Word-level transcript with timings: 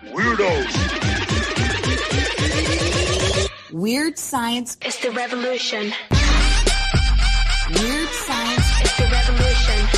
weirdos. 0.00 0.72
Weird 3.72 4.18
science 4.18 4.76
is 4.84 4.98
the 4.98 5.10
revolution. 5.10 5.92
Weird 7.70 8.08
science 8.08 8.82
is 8.82 8.96
the 8.96 9.08
revolution. 9.10 9.88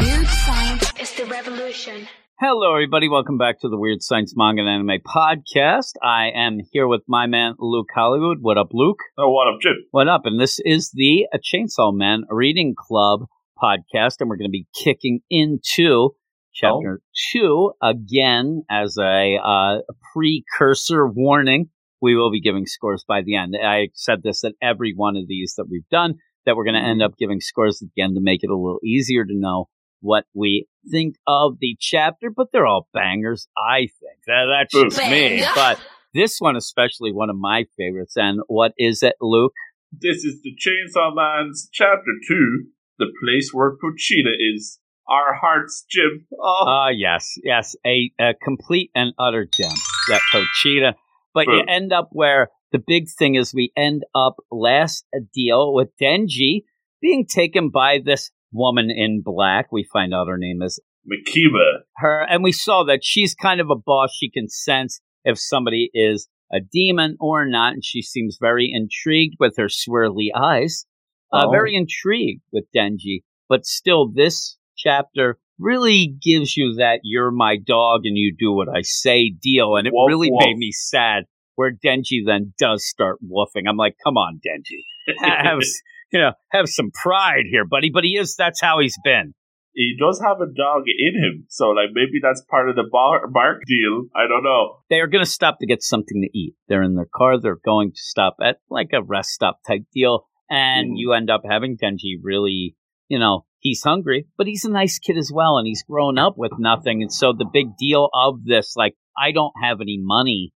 Weird 0.00 0.26
science 0.26 0.92
is 1.00 1.12
the 1.14 1.26
revolution. 1.26 2.08
Hello, 2.40 2.72
everybody. 2.72 3.08
Welcome 3.08 3.38
back 3.38 3.60
to 3.60 3.68
the 3.68 3.78
Weird 3.78 4.02
Science 4.02 4.34
Manga 4.36 4.62
and 4.62 4.68
Anime 4.68 5.00
Podcast. 5.06 5.92
I 6.02 6.30
am 6.34 6.58
here 6.72 6.88
with 6.88 7.02
my 7.06 7.26
man, 7.26 7.54
Luke 7.58 7.90
Hollywood. 7.94 8.38
What 8.40 8.58
up, 8.58 8.70
Luke? 8.72 8.98
Oh, 9.16 9.30
what 9.30 9.46
up, 9.46 9.60
Jim? 9.60 9.74
What 9.92 10.08
up? 10.08 10.22
And 10.24 10.40
this 10.40 10.58
is 10.64 10.90
the 10.92 11.26
Chainsaw 11.36 11.94
Man 11.94 12.24
Reading 12.28 12.74
Club 12.76 13.26
podcast, 13.62 14.16
and 14.18 14.28
we're 14.28 14.36
going 14.36 14.48
to 14.48 14.50
be 14.50 14.66
kicking 14.74 15.20
into 15.30 16.16
chapter 16.54 17.00
two 17.32 17.72
again 17.82 18.62
as 18.70 18.96
a 18.98 19.36
uh, 19.42 19.78
precursor 20.12 21.06
warning. 21.06 21.70
We 22.00 22.16
will 22.16 22.32
be 22.32 22.40
giving 22.40 22.66
scores 22.66 23.04
by 23.06 23.22
the 23.22 23.36
end. 23.36 23.54
I 23.62 23.88
said 23.94 24.22
this 24.22 24.42
at 24.44 24.54
every 24.60 24.92
one 24.94 25.16
of 25.16 25.28
these 25.28 25.54
that 25.56 25.66
we've 25.70 25.88
done 25.88 26.14
that 26.44 26.56
we're 26.56 26.64
going 26.64 26.74
to 26.74 26.80
end 26.80 27.00
mm-hmm. 27.00 27.12
up 27.12 27.18
giving 27.18 27.40
scores 27.40 27.80
at 27.82 27.88
the 27.94 28.02
end 28.02 28.16
to 28.16 28.20
make 28.20 28.42
it 28.42 28.50
a 28.50 28.56
little 28.56 28.80
easier 28.84 29.24
to 29.24 29.32
know 29.32 29.68
what 30.00 30.24
we 30.34 30.66
think 30.90 31.14
of 31.26 31.58
the 31.60 31.76
chapter, 31.78 32.28
but 32.28 32.48
they're 32.52 32.66
all 32.66 32.88
bangers, 32.92 33.46
I 33.56 33.80
think. 33.82 34.18
That, 34.26 34.46
that's 34.50 34.72
just 34.72 34.96
Bang. 34.96 35.36
me. 35.36 35.46
But 35.54 35.78
this 36.12 36.38
one, 36.40 36.56
especially 36.56 37.12
one 37.12 37.30
of 37.30 37.36
my 37.36 37.66
favorites. 37.78 38.14
And 38.16 38.40
what 38.48 38.72
is 38.76 39.02
it, 39.02 39.14
Luke? 39.20 39.54
This 39.92 40.24
is 40.24 40.42
the 40.42 40.54
Chainsaw 40.56 41.14
Man's 41.14 41.68
chapter 41.72 42.12
two, 42.26 42.64
the 42.98 43.12
place 43.22 43.50
where 43.52 43.72
Pochita 43.72 44.32
is. 44.54 44.80
Our 45.08 45.34
hearts, 45.34 45.84
Jim. 45.90 46.26
Oh, 46.40 46.66
uh, 46.68 46.90
yes, 46.90 47.34
yes. 47.42 47.74
A, 47.86 48.12
a 48.20 48.34
complete 48.42 48.90
and 48.94 49.12
utter 49.18 49.46
gem, 49.52 49.74
that 50.08 50.20
Pochita. 50.32 50.94
But 51.34 51.46
you 51.46 51.62
end 51.66 51.92
up 51.92 52.10
where 52.12 52.48
the 52.72 52.82
big 52.84 53.08
thing 53.18 53.34
is 53.34 53.54
we 53.54 53.72
end 53.76 54.02
up 54.14 54.36
last 54.50 55.04
a 55.14 55.18
deal 55.34 55.72
with 55.74 55.88
Denji 56.00 56.64
being 57.00 57.26
taken 57.26 57.70
by 57.70 58.00
this 58.04 58.30
woman 58.52 58.90
in 58.90 59.22
black. 59.24 59.72
We 59.72 59.86
find 59.92 60.14
out 60.14 60.28
her 60.28 60.38
name 60.38 60.62
is 60.62 60.80
Makima. 61.10 61.80
Her, 61.96 62.26
and 62.28 62.44
we 62.44 62.52
saw 62.52 62.84
that 62.84 63.00
she's 63.02 63.34
kind 63.34 63.60
of 63.60 63.70
a 63.70 63.76
boss. 63.76 64.14
She 64.14 64.30
can 64.30 64.48
sense 64.48 65.00
if 65.24 65.38
somebody 65.38 65.90
is 65.94 66.28
a 66.52 66.60
demon 66.60 67.16
or 67.18 67.46
not, 67.46 67.72
and 67.72 67.84
she 67.84 68.02
seems 68.02 68.38
very 68.40 68.70
intrigued 68.72 69.36
with 69.40 69.56
her 69.56 69.68
swirly 69.68 70.28
eyes. 70.34 70.86
Uh, 71.32 71.46
oh. 71.46 71.50
Very 71.50 71.74
intrigued 71.74 72.42
with 72.52 72.64
Denji, 72.76 73.22
but 73.48 73.64
still, 73.64 74.10
this 74.12 74.58
chapter 74.76 75.38
really 75.58 76.14
gives 76.22 76.56
you 76.56 76.74
that 76.78 77.00
you're 77.02 77.30
my 77.30 77.56
dog 77.56 78.02
and 78.04 78.16
you 78.16 78.34
do 78.36 78.52
what 78.52 78.68
I 78.68 78.82
say 78.82 79.30
deal, 79.30 79.76
and 79.76 79.86
it 79.86 79.92
woof, 79.94 80.08
really 80.08 80.30
woof. 80.30 80.42
made 80.44 80.56
me 80.56 80.72
sad. 80.72 81.24
Where 81.54 81.70
Denji 81.70 82.24
then 82.24 82.54
does 82.58 82.86
start 82.86 83.18
woofing. 83.22 83.68
I'm 83.68 83.76
like, 83.76 83.96
come 84.02 84.16
on, 84.16 84.40
Denji, 84.44 84.80
have 85.20 85.58
you 86.12 86.20
know, 86.20 86.32
have 86.50 86.68
some 86.68 86.90
pride 86.90 87.44
here, 87.50 87.64
buddy. 87.64 87.90
But 87.92 88.04
he 88.04 88.16
is, 88.16 88.36
that's 88.36 88.60
how 88.60 88.80
he's 88.80 88.96
been. 89.04 89.34
He 89.74 89.96
does 89.98 90.20
have 90.20 90.36
a 90.40 90.46
dog 90.46 90.82
in 90.86 91.14
him, 91.14 91.46
so 91.48 91.68
like 91.68 91.88
maybe 91.94 92.20
that's 92.22 92.42
part 92.50 92.68
of 92.68 92.76
the 92.76 92.84
bar- 92.90 93.26
bark 93.28 93.62
deal. 93.66 94.04
I 94.14 94.28
don't 94.28 94.44
know. 94.44 94.80
They 94.90 95.00
are 95.00 95.06
going 95.06 95.24
to 95.24 95.30
stop 95.30 95.60
to 95.60 95.66
get 95.66 95.82
something 95.82 96.20
to 96.20 96.38
eat. 96.38 96.54
They're 96.68 96.82
in 96.82 96.94
their 96.94 97.08
car. 97.14 97.40
They're 97.40 97.58
going 97.64 97.92
to 97.92 97.98
stop 97.98 98.36
at 98.42 98.58
like 98.68 98.90
a 98.92 99.02
rest 99.02 99.30
stop 99.30 99.60
type 99.66 99.84
deal, 99.94 100.28
and 100.50 100.90
mm. 100.90 100.94
you 100.96 101.14
end 101.14 101.30
up 101.30 101.42
having 101.48 101.78
Denji 101.82 102.16
really, 102.22 102.76
you 103.12 103.18
know, 103.18 103.44
he's 103.58 103.82
hungry, 103.82 104.26
but 104.38 104.46
he's 104.46 104.64
a 104.64 104.70
nice 104.70 104.98
kid 104.98 105.18
as 105.18 105.30
well, 105.32 105.58
and 105.58 105.66
he's 105.66 105.82
grown 105.82 106.18
up 106.18 106.34
with 106.38 106.52
nothing. 106.58 107.02
And 107.02 107.12
so 107.12 107.32
the 107.32 107.48
big 107.52 107.76
deal 107.78 108.08
of 108.14 108.44
this, 108.44 108.74
like, 108.74 108.94
I 109.16 109.32
don't 109.32 109.52
have 109.62 109.82
any 109.82 109.98
money 110.00 110.52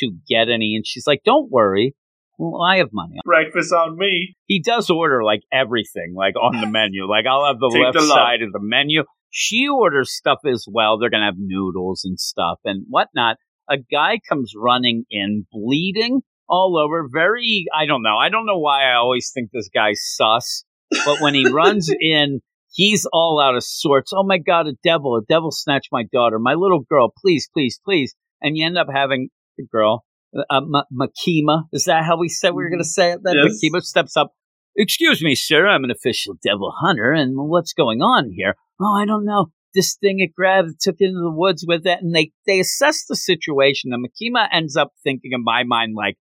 to 0.00 0.12
get 0.28 0.48
any, 0.50 0.74
and 0.76 0.86
she's 0.86 1.06
like, 1.06 1.22
"Don't 1.24 1.50
worry, 1.50 1.94
well, 2.38 2.62
I 2.62 2.78
have 2.78 2.90
money. 2.92 3.16
Breakfast 3.24 3.72
on 3.72 3.96
me. 3.96 4.34
He 4.46 4.60
does 4.60 4.90
order 4.90 5.22
like 5.22 5.42
everything, 5.52 6.14
like 6.16 6.34
on 6.36 6.60
the 6.60 6.66
menu. 6.66 7.06
Like 7.14 7.26
I'll 7.26 7.46
have 7.46 7.58
the 7.58 7.66
left 7.66 7.94
the 7.94 8.06
side 8.06 8.42
of 8.42 8.52
the 8.52 8.60
menu. 8.60 9.04
She 9.30 9.68
orders 9.68 10.12
stuff 10.12 10.40
as 10.46 10.66
well. 10.70 10.98
They're 10.98 11.10
gonna 11.10 11.26
have 11.26 11.38
noodles 11.38 12.02
and 12.04 12.18
stuff 12.18 12.58
and 12.64 12.86
whatnot. 12.88 13.36
A 13.68 13.76
guy 13.78 14.18
comes 14.28 14.52
running 14.56 15.04
in, 15.10 15.46
bleeding 15.52 16.22
all 16.48 16.76
over. 16.76 17.08
Very, 17.10 17.66
I 17.74 17.86
don't 17.86 18.02
know. 18.02 18.16
I 18.16 18.28
don't 18.28 18.46
know 18.46 18.58
why 18.58 18.90
I 18.90 18.94
always 18.94 19.30
think 19.32 19.50
this 19.52 19.68
guy's 19.72 20.00
sus, 20.02 20.64
but 21.04 21.20
when 21.20 21.34
he 21.34 21.48
runs 21.50 21.90
in, 22.00 22.40
he's 22.72 23.06
all 23.12 23.40
out 23.40 23.56
of 23.56 23.64
sorts. 23.64 24.12
Oh 24.14 24.24
my 24.24 24.38
god, 24.38 24.66
a 24.66 24.74
devil! 24.82 25.16
A 25.16 25.22
devil 25.28 25.50
snatched 25.50 25.88
my 25.92 26.04
daughter, 26.12 26.38
my 26.38 26.54
little 26.54 26.80
girl. 26.80 27.12
Please, 27.22 27.48
please, 27.52 27.80
please. 27.84 28.14
And 28.42 28.56
you 28.56 28.66
end 28.66 28.78
up 28.78 28.88
having 28.92 29.28
the 29.56 29.64
girl 29.64 30.04
uh, 30.50 30.60
Makima. 30.92 31.64
Is 31.72 31.84
that 31.84 32.04
how 32.04 32.18
we 32.18 32.28
said 32.28 32.50
we 32.50 32.62
were 32.62 32.70
going 32.70 32.82
to 32.82 32.88
say 32.88 33.12
it? 33.12 33.20
Then 33.22 33.36
yes. 33.36 33.60
Makima 33.62 33.82
steps 33.82 34.16
up. 34.16 34.32
Excuse 34.76 35.22
me, 35.22 35.34
sir. 35.34 35.66
I'm 35.68 35.84
an 35.84 35.90
official 35.90 36.34
devil 36.42 36.72
hunter, 36.76 37.12
and 37.12 37.34
what's 37.36 37.72
going 37.72 38.00
on 38.02 38.30
here? 38.34 38.56
Oh, 38.80 38.94
I 38.94 39.04
don't 39.04 39.24
know. 39.24 39.46
This 39.72 39.96
thing 40.00 40.16
it 40.18 40.34
grabbed, 40.34 40.80
took 40.80 40.96
into 40.98 41.20
the 41.20 41.32
woods 41.32 41.64
with 41.66 41.86
it, 41.86 41.98
and 42.00 42.14
they 42.14 42.32
they 42.46 42.60
assess 42.60 43.04
the 43.08 43.16
situation. 43.16 43.92
And 43.92 44.04
Makima 44.04 44.48
ends 44.52 44.76
up 44.76 44.92
thinking 45.04 45.30
in 45.32 45.44
my 45.44 45.62
mind 45.64 45.94
like, 45.96 46.16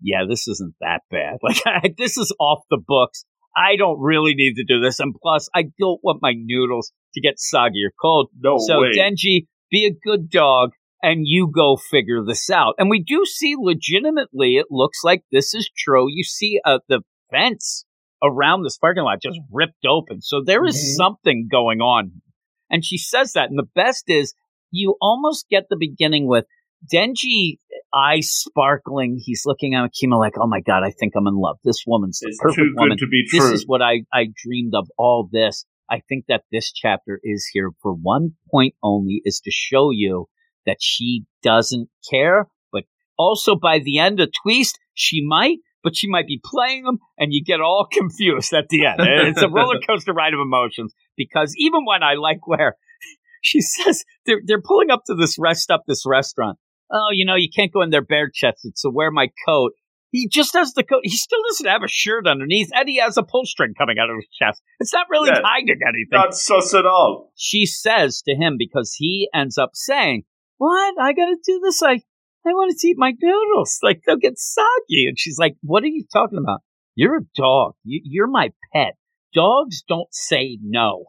yeah, 0.00 0.22
this 0.28 0.46
isn't 0.46 0.74
that 0.80 1.00
bad. 1.10 1.38
Like 1.42 1.96
this 1.96 2.16
is 2.16 2.34
off 2.38 2.60
the 2.70 2.78
books. 2.84 3.24
I 3.56 3.76
don't 3.76 3.98
really 4.00 4.34
need 4.34 4.54
to 4.56 4.64
do 4.64 4.80
this, 4.80 5.00
and 5.00 5.14
plus, 5.14 5.48
I 5.54 5.62
don't 5.78 6.00
want 6.02 6.20
my 6.20 6.34
noodles 6.36 6.92
to 7.14 7.20
get 7.20 7.38
soggy 7.38 7.84
or 7.84 7.92
cold. 8.00 8.28
No 8.38 8.58
so 8.58 8.82
way. 8.82 8.92
Denji, 8.96 9.46
be 9.70 9.86
a 9.86 9.90
good 10.06 10.30
dog 10.30 10.70
and 11.02 11.20
you 11.24 11.50
go 11.54 11.76
figure 11.76 12.24
this 12.24 12.50
out. 12.50 12.74
And 12.78 12.90
we 12.90 13.02
do 13.02 13.24
see 13.24 13.54
legitimately, 13.58 14.56
it 14.56 14.66
looks 14.70 15.04
like 15.04 15.22
this 15.30 15.54
is 15.54 15.70
true. 15.76 16.06
You 16.08 16.24
see 16.24 16.60
uh, 16.64 16.78
the 16.88 17.02
fence 17.30 17.84
around 18.22 18.62
this 18.62 18.78
parking 18.78 19.04
lot 19.04 19.22
just 19.22 19.38
ripped 19.52 19.84
open. 19.86 20.20
So 20.20 20.42
there 20.44 20.64
is 20.64 20.76
mm-hmm. 20.76 20.96
something 20.96 21.48
going 21.50 21.80
on. 21.80 22.22
And 22.70 22.84
she 22.84 22.98
says 22.98 23.32
that. 23.32 23.50
And 23.50 23.58
the 23.58 23.68
best 23.74 24.04
is 24.08 24.34
you 24.70 24.96
almost 25.00 25.48
get 25.48 25.64
the 25.68 25.76
beginning 25.78 26.26
with 26.26 26.44
Denji 26.92 27.58
eyes 27.94 28.30
sparkling. 28.30 29.20
He's 29.22 29.42
looking 29.46 29.74
at 29.74 29.90
Makima 29.90 30.18
like, 30.18 30.34
oh 30.38 30.46
my 30.46 30.60
God, 30.60 30.82
I 30.84 30.90
think 30.90 31.14
I'm 31.16 31.26
in 31.26 31.34
love. 31.34 31.58
This 31.64 31.84
woman's 31.86 32.18
the 32.18 32.28
it's 32.28 32.38
perfect 32.40 32.76
woman. 32.76 32.98
to 32.98 33.06
be 33.06 33.24
true. 33.28 33.40
This 33.40 33.50
is 33.50 33.64
what 33.66 33.82
I, 33.82 34.02
I 34.12 34.26
dreamed 34.44 34.74
of 34.74 34.88
all 34.98 35.28
this. 35.30 35.64
I 35.90 36.02
think 36.08 36.24
that 36.28 36.42
this 36.50 36.72
chapter 36.72 37.20
is 37.22 37.48
here 37.52 37.70
for 37.80 37.92
one 37.92 38.32
point 38.50 38.74
only 38.82 39.22
is 39.24 39.40
to 39.40 39.50
show 39.50 39.90
you 39.90 40.28
that 40.66 40.78
she 40.80 41.24
doesn't 41.42 41.88
care. 42.10 42.46
But 42.72 42.84
also 43.16 43.56
by 43.56 43.78
the 43.78 43.98
end 43.98 44.20
of 44.20 44.30
Twist, 44.42 44.78
she 44.94 45.24
might, 45.24 45.58
but 45.82 45.96
she 45.96 46.08
might 46.08 46.26
be 46.26 46.40
playing 46.44 46.84
them 46.84 46.98
and 47.18 47.32
you 47.32 47.42
get 47.44 47.60
all 47.60 47.86
confused 47.92 48.52
at 48.52 48.68
the 48.68 48.86
end. 48.86 48.96
it's 49.00 49.42
a 49.42 49.48
roller 49.48 49.78
coaster 49.86 50.12
ride 50.12 50.34
of 50.34 50.40
emotions 50.40 50.92
because 51.16 51.54
even 51.56 51.84
when 51.84 52.02
I 52.02 52.14
like 52.14 52.46
where 52.46 52.76
she 53.42 53.60
says 53.60 54.04
they're, 54.26 54.40
they're 54.44 54.62
pulling 54.62 54.90
up 54.90 55.04
to 55.06 55.14
this 55.14 55.36
rest 55.38 55.70
up 55.70 55.84
this 55.86 56.04
restaurant. 56.04 56.58
Oh, 56.90 57.08
you 57.12 57.24
know, 57.24 57.34
you 57.34 57.48
can't 57.54 57.72
go 57.72 57.82
in 57.82 57.90
there 57.90 58.04
bare 58.04 58.30
chested, 58.32 58.78
so 58.78 58.90
wear 58.90 59.10
my 59.10 59.28
coat. 59.46 59.72
He 60.10 60.28
just 60.28 60.54
has 60.54 60.72
the 60.72 60.84
coat. 60.84 61.00
He 61.02 61.16
still 61.16 61.40
doesn't 61.48 61.66
have 61.66 61.82
a 61.82 61.88
shirt 61.88 62.26
underneath, 62.26 62.70
and 62.72 62.88
he 62.88 62.98
has 62.98 63.16
a 63.16 63.22
pull 63.22 63.44
string 63.44 63.74
coming 63.76 63.98
out 63.98 64.08
of 64.08 64.16
his 64.16 64.28
chest. 64.38 64.62
It's 64.80 64.92
not 64.92 65.08
really 65.10 65.28
yeah, 65.28 65.40
hiding 65.44 65.80
anything. 65.82 66.08
Not 66.12 66.34
sus 66.34 66.72
at 66.74 66.86
all. 66.86 67.32
She 67.36 67.66
says 67.66 68.22
to 68.22 68.34
him 68.34 68.54
because 68.56 68.94
he 68.96 69.28
ends 69.34 69.58
up 69.58 69.70
saying, 69.74 70.22
what? 70.58 70.94
I 71.00 71.12
gotta 71.12 71.36
do 71.44 71.60
this. 71.62 71.82
I, 71.82 72.00
I 72.46 72.50
want 72.50 72.74
to 72.78 72.88
eat 72.88 72.96
my 72.96 73.12
noodles. 73.20 73.78
Like 73.82 74.02
they'll 74.06 74.16
get 74.16 74.38
soggy. 74.38 75.06
And 75.08 75.18
she's 75.18 75.38
like, 75.38 75.56
what 75.62 75.82
are 75.82 75.88
you 75.88 76.04
talking 76.12 76.38
about? 76.38 76.60
You're 76.94 77.18
a 77.18 77.26
dog. 77.36 77.74
You, 77.84 78.00
you're 78.04 78.28
my 78.28 78.52
pet. 78.72 78.94
Dogs 79.34 79.82
don't 79.86 80.08
say 80.12 80.58
no. 80.62 81.06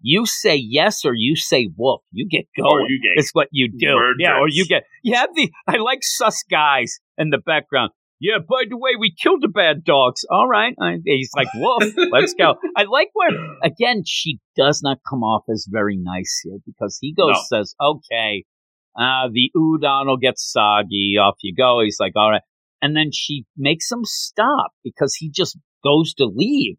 You 0.00 0.26
say 0.26 0.56
yes 0.56 1.04
or 1.04 1.12
you 1.14 1.34
say 1.36 1.68
woof. 1.76 2.00
You 2.12 2.28
get 2.28 2.46
going. 2.56 2.70
Or 2.70 2.88
you 2.88 3.00
get 3.02 3.20
it's 3.20 3.30
what 3.32 3.48
you 3.50 3.70
do. 3.70 3.96
Yeah, 4.18 4.38
or 4.38 4.48
you 4.48 4.66
get. 4.66 4.84
You 5.02 5.14
have 5.16 5.30
the. 5.34 5.50
I 5.66 5.76
like 5.76 6.00
sus 6.02 6.44
guys 6.48 6.98
in 7.16 7.30
the 7.30 7.38
background. 7.38 7.90
Yeah, 8.20 8.38
by 8.38 8.64
the 8.68 8.76
way, 8.76 8.92
we 8.98 9.14
killed 9.14 9.42
the 9.42 9.48
bad 9.48 9.84
dogs. 9.84 10.24
All 10.28 10.48
right. 10.48 10.74
he's 11.04 11.30
like, 11.36 11.48
woof, 11.54 11.94
let's 12.10 12.34
go. 12.34 12.56
I 12.76 12.84
like 12.84 13.10
where, 13.12 13.30
again, 13.62 14.02
she 14.04 14.40
does 14.56 14.80
not 14.82 14.98
come 15.08 15.22
off 15.22 15.44
as 15.48 15.68
very 15.70 15.96
nice 15.96 16.40
here 16.42 16.58
because 16.66 16.98
he 17.00 17.14
goes, 17.14 17.34
no. 17.34 17.58
says, 17.58 17.76
okay, 17.80 18.44
uh, 18.98 19.28
the 19.32 19.52
udon 19.56 20.06
will 20.06 20.16
get 20.16 20.36
soggy. 20.36 21.16
Off 21.20 21.36
you 21.42 21.54
go. 21.54 21.80
He's 21.84 21.98
like, 22.00 22.14
all 22.16 22.30
right. 22.30 22.42
And 22.82 22.96
then 22.96 23.10
she 23.12 23.44
makes 23.56 23.90
him 23.90 24.04
stop 24.04 24.72
because 24.82 25.14
he 25.14 25.30
just 25.30 25.56
goes 25.84 26.14
to 26.14 26.26
leave. 26.26 26.76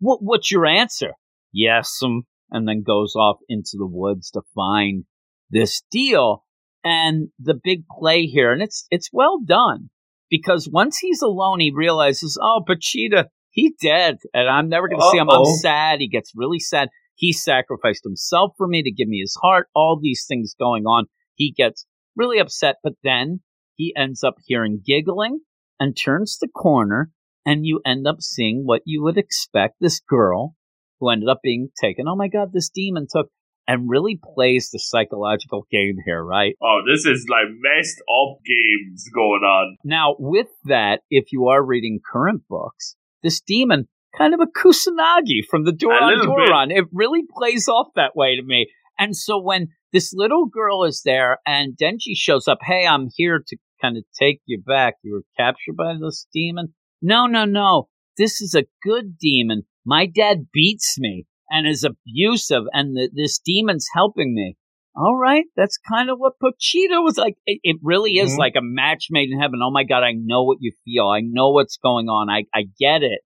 What, 0.00 0.18
what's 0.22 0.50
your 0.50 0.66
answer? 0.66 1.12
Yes. 1.52 2.00
Um, 2.04 2.24
and 2.50 2.66
then 2.66 2.82
goes 2.86 3.14
off 3.16 3.38
into 3.48 3.72
the 3.74 3.86
woods 3.86 4.30
to 4.32 4.42
find 4.54 5.04
this 5.50 5.82
deal. 5.90 6.44
And 6.82 7.28
the 7.38 7.58
big 7.62 7.84
play 7.90 8.24
here, 8.24 8.52
and 8.52 8.62
it's, 8.62 8.86
it's 8.90 9.10
well 9.12 9.38
done 9.44 9.90
because 10.30 10.68
once 10.70 10.96
he's 10.98 11.20
alone, 11.20 11.60
he 11.60 11.70
realizes, 11.74 12.38
oh, 12.40 12.62
Pochita, 12.66 13.26
he 13.50 13.74
dead 13.82 14.16
and 14.32 14.48
I'm 14.48 14.68
never 14.68 14.88
going 14.88 15.00
to 15.00 15.10
see 15.10 15.18
him. 15.18 15.28
I'm 15.28 15.44
sad. 15.44 16.00
He 16.00 16.08
gets 16.08 16.32
really 16.34 16.60
sad. 16.60 16.88
He 17.16 17.34
sacrificed 17.34 18.04
himself 18.04 18.52
for 18.56 18.66
me 18.66 18.82
to 18.82 18.90
give 18.90 19.08
me 19.08 19.18
his 19.20 19.36
heart, 19.42 19.68
all 19.74 19.98
these 20.00 20.24
things 20.26 20.54
going 20.58 20.84
on 20.84 21.06
he 21.40 21.50
gets 21.50 21.86
really 22.14 22.38
upset. 22.38 22.76
But 22.84 22.92
then 23.02 23.40
he 23.74 23.94
ends 23.96 24.22
up 24.22 24.36
hearing 24.44 24.82
giggling 24.86 25.40
and 25.80 25.96
turns 25.96 26.36
the 26.38 26.48
corner, 26.48 27.10
and 27.46 27.64
you 27.64 27.80
end 27.84 28.06
up 28.06 28.20
seeing 28.20 28.62
what 28.64 28.82
you 28.84 29.02
would 29.02 29.16
expect 29.16 29.76
this 29.80 30.00
girl 30.00 30.54
who 31.00 31.10
ended 31.10 31.28
up 31.28 31.40
being 31.42 31.70
taken. 31.80 32.06
Oh 32.06 32.16
my 32.16 32.28
God, 32.28 32.52
this 32.52 32.68
demon 32.68 33.06
took 33.10 33.28
and 33.66 33.88
really 33.88 34.18
plays 34.34 34.70
the 34.70 34.78
psychological 34.78 35.66
game 35.70 35.96
here, 36.04 36.22
right? 36.22 36.54
Oh, 36.62 36.80
this 36.90 37.06
is 37.06 37.26
like 37.28 37.46
messed 37.48 38.00
up 38.00 38.38
games 38.44 39.04
going 39.14 39.42
on. 39.42 39.76
Now, 39.84 40.16
with 40.18 40.48
that, 40.64 41.00
if 41.10 41.32
you 41.32 41.48
are 41.48 41.64
reading 41.64 42.00
current 42.12 42.42
books, 42.48 42.96
this 43.22 43.40
demon 43.40 43.88
kind 44.16 44.34
of 44.34 44.40
a 44.40 44.46
Kusanagi 44.46 45.44
from 45.48 45.64
the 45.64 45.72
little 45.72 46.36
Duran. 46.36 46.70
It 46.70 46.86
really 46.92 47.22
plays 47.30 47.68
off 47.68 47.88
that 47.94 48.16
way 48.16 48.36
to 48.36 48.42
me. 48.42 48.66
And 48.98 49.16
so 49.16 49.40
when 49.40 49.68
this 49.92 50.12
little 50.12 50.46
girl 50.46 50.84
is 50.84 51.02
there 51.04 51.38
and 51.46 51.76
Denji 51.76 52.14
shows 52.14 52.48
up, 52.48 52.58
hey, 52.62 52.86
I'm 52.86 53.08
here 53.14 53.42
to 53.46 53.56
kind 53.80 53.96
of 53.96 54.04
take 54.18 54.40
you 54.46 54.60
back. 54.60 54.94
You 55.02 55.12
were 55.14 55.24
captured 55.36 55.76
by 55.76 55.94
this 56.00 56.26
demon. 56.32 56.74
No, 57.00 57.26
no, 57.26 57.44
no. 57.44 57.88
This 58.20 58.40
is 58.40 58.54
a 58.54 58.66
good 58.82 59.16
demon. 59.18 59.62
My 59.86 60.04
dad 60.06 60.48
beats 60.52 60.96
me 60.98 61.26
and 61.48 61.66
is 61.66 61.84
abusive, 61.84 62.64
and 62.72 62.94
the, 62.96 63.08
this 63.12 63.38
demon's 63.40 63.88
helping 63.94 64.34
me. 64.34 64.56
All 64.94 65.16
right, 65.16 65.44
that's 65.56 65.78
kind 65.78 66.10
of 66.10 66.18
what 66.18 66.34
Pochita 66.42 67.02
was 67.02 67.16
like. 67.16 67.36
It, 67.46 67.60
it 67.62 67.76
really 67.82 68.18
is 68.18 68.34
Mhm. 68.34 68.38
like 68.38 68.56
a 68.56 68.60
match 68.80 69.06
made 69.10 69.30
in 69.30 69.40
heaven. 69.40 69.60
Oh 69.62 69.70
my 69.70 69.84
god, 69.84 70.02
I 70.02 70.12
know 70.12 70.42
what 70.44 70.58
you 70.60 70.72
feel. 70.84 71.06
I 71.08 71.20
know 71.22 71.50
what's 71.50 71.78
going 71.78 72.08
on. 72.08 72.28
I 72.28 72.44
I 72.54 72.64
get 72.78 73.02
it. 73.02 73.20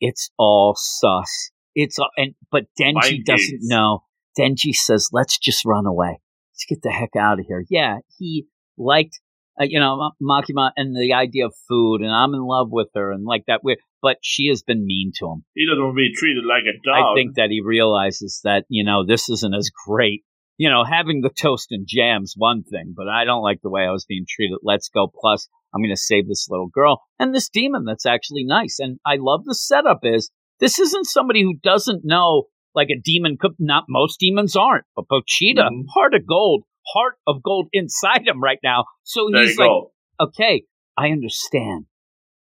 It's 0.00 0.30
all 0.38 0.74
sus. 0.76 1.50
It's 1.74 1.98
all, 1.98 2.10
and 2.16 2.34
but 2.52 2.64
Denji 2.80 3.24
doesn't 3.24 3.60
know. 3.62 4.04
Denji 4.38 4.74
says, 4.74 5.08
"Let's 5.12 5.38
just 5.38 5.64
run 5.64 5.86
away. 5.86 6.20
Let's 6.52 6.66
get 6.68 6.82
the 6.82 6.90
heck 6.90 7.16
out 7.16 7.40
of 7.40 7.46
here." 7.46 7.64
Yeah, 7.70 7.98
he 8.18 8.46
liked 8.78 9.18
uh, 9.60 9.64
you 9.64 9.80
know 9.80 9.96
Ma- 10.20 10.40
Makima 10.42 10.70
and 10.76 10.94
the 10.94 11.12
idea 11.14 11.46
of 11.46 11.54
food, 11.68 12.02
and 12.02 12.10
I'm 12.12 12.34
in 12.34 12.42
love 12.42 12.68
with 12.70 12.88
her, 12.94 13.10
and 13.12 13.24
like 13.24 13.44
that. 13.46 13.64
Weird, 13.64 13.78
but 14.02 14.16
she 14.22 14.48
has 14.48 14.62
been 14.62 14.84
mean 14.86 15.12
to 15.18 15.26
him. 15.26 15.44
He 15.54 15.66
doesn't 15.66 15.82
want 15.82 15.94
to 15.94 15.96
be 15.96 16.12
treated 16.14 16.44
like 16.44 16.64
a 16.64 16.76
dog. 16.84 17.12
I 17.12 17.14
think 17.14 17.36
that 17.36 17.50
he 17.50 17.60
realizes 17.60 18.40
that, 18.44 18.64
you 18.68 18.84
know, 18.84 19.04
this 19.06 19.28
isn't 19.28 19.54
as 19.54 19.70
great. 19.86 20.24
You 20.56 20.68
know, 20.68 20.84
having 20.84 21.22
the 21.22 21.30
toast 21.30 21.68
and 21.70 21.86
jam's 21.88 22.34
one 22.36 22.62
thing, 22.64 22.92
but 22.94 23.08
I 23.08 23.24
don't 23.24 23.42
like 23.42 23.60
the 23.62 23.70
way 23.70 23.82
I 23.86 23.90
was 23.92 24.04
being 24.04 24.26
treated. 24.28 24.58
Let's 24.62 24.90
go. 24.90 25.08
Plus, 25.20 25.48
I'm 25.74 25.80
going 25.80 25.88
to 25.94 25.96
save 25.96 26.28
this 26.28 26.48
little 26.50 26.68
girl 26.68 27.00
and 27.18 27.34
this 27.34 27.48
demon 27.48 27.84
that's 27.86 28.04
actually 28.04 28.44
nice. 28.44 28.78
And 28.78 28.98
I 29.06 29.16
love 29.18 29.44
the 29.46 29.54
setup 29.54 30.00
is 30.02 30.30
this 30.58 30.78
isn't 30.78 31.06
somebody 31.06 31.42
who 31.42 31.54
doesn't 31.62 32.02
know 32.04 32.44
like 32.74 32.88
a 32.90 33.00
demon 33.02 33.36
could, 33.40 33.52
not 33.58 33.84
most 33.88 34.20
demons 34.20 34.54
aren't, 34.54 34.84
but 34.94 35.06
Pochita, 35.10 35.62
Mhm. 35.70 35.84
heart 35.94 36.12
of 36.14 36.26
gold, 36.26 36.64
heart 36.94 37.14
of 37.26 37.42
gold 37.42 37.68
inside 37.72 38.26
him 38.26 38.42
right 38.42 38.58
now. 38.62 38.84
So 39.02 39.28
there 39.32 39.42
he's 39.42 39.58
like, 39.58 39.66
go. 39.68 39.92
okay, 40.20 40.64
I 40.96 41.08
understand. 41.10 41.86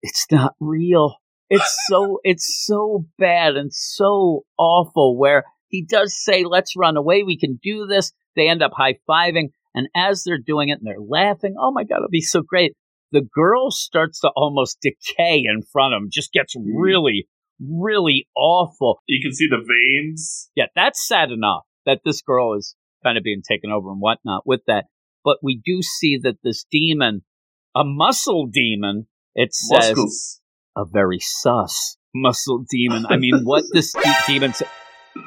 It's 0.02 0.26
not 0.30 0.54
real. 0.58 1.16
It's 1.48 1.86
so 1.88 2.18
it's 2.24 2.64
so 2.66 3.06
bad 3.18 3.56
and 3.56 3.72
so 3.72 4.44
awful 4.58 5.16
where 5.16 5.44
he 5.68 5.84
does 5.84 6.16
say, 6.16 6.44
let's 6.44 6.76
run 6.76 6.96
away, 6.96 7.22
we 7.22 7.38
can 7.38 7.58
do 7.62 7.86
this. 7.86 8.12
They 8.34 8.48
end 8.48 8.62
up 8.62 8.72
high 8.76 8.96
fiving, 9.08 9.50
and 9.74 9.88
as 9.94 10.22
they're 10.24 10.38
doing 10.38 10.68
it 10.68 10.78
and 10.78 10.86
they're 10.86 11.00
laughing, 11.00 11.54
oh 11.58 11.72
my 11.72 11.84
god, 11.84 11.98
it'll 11.98 12.08
be 12.08 12.20
so 12.20 12.42
great. 12.42 12.72
The 13.12 13.22
girl 13.22 13.70
starts 13.70 14.20
to 14.20 14.30
almost 14.34 14.78
decay 14.80 15.44
in 15.46 15.62
front 15.72 15.94
of 15.94 15.98
him, 15.98 16.08
just 16.12 16.32
gets 16.32 16.54
hmm. 16.54 16.76
really, 16.76 17.28
really 17.60 18.26
awful. 18.36 19.00
You 19.06 19.22
can 19.22 19.32
see 19.32 19.48
the 19.48 19.64
veins. 19.64 20.50
Yeah, 20.56 20.66
that's 20.74 21.06
sad 21.06 21.30
enough 21.30 21.62
that 21.84 22.00
this 22.04 22.22
girl 22.22 22.54
is 22.56 22.74
kind 23.04 23.16
of 23.16 23.24
being 23.24 23.42
taken 23.48 23.70
over 23.70 23.90
and 23.90 24.00
whatnot 24.00 24.42
with 24.44 24.62
that. 24.66 24.86
But 25.24 25.38
we 25.42 25.60
do 25.64 25.80
see 25.82 26.18
that 26.22 26.38
this 26.42 26.64
demon, 26.70 27.22
a 27.74 27.82
muscle 27.84 28.46
demon, 28.46 29.06
it 29.34 29.54
says 29.54 29.90
Muscles. 29.90 30.40
A 30.76 30.84
very 30.84 31.18
sus 31.20 31.96
muscle 32.14 32.64
demon. 32.70 33.06
I 33.08 33.16
mean, 33.16 33.42
what 33.44 33.64
this 33.72 33.94
demon 34.26 34.52
sa- 34.54 34.66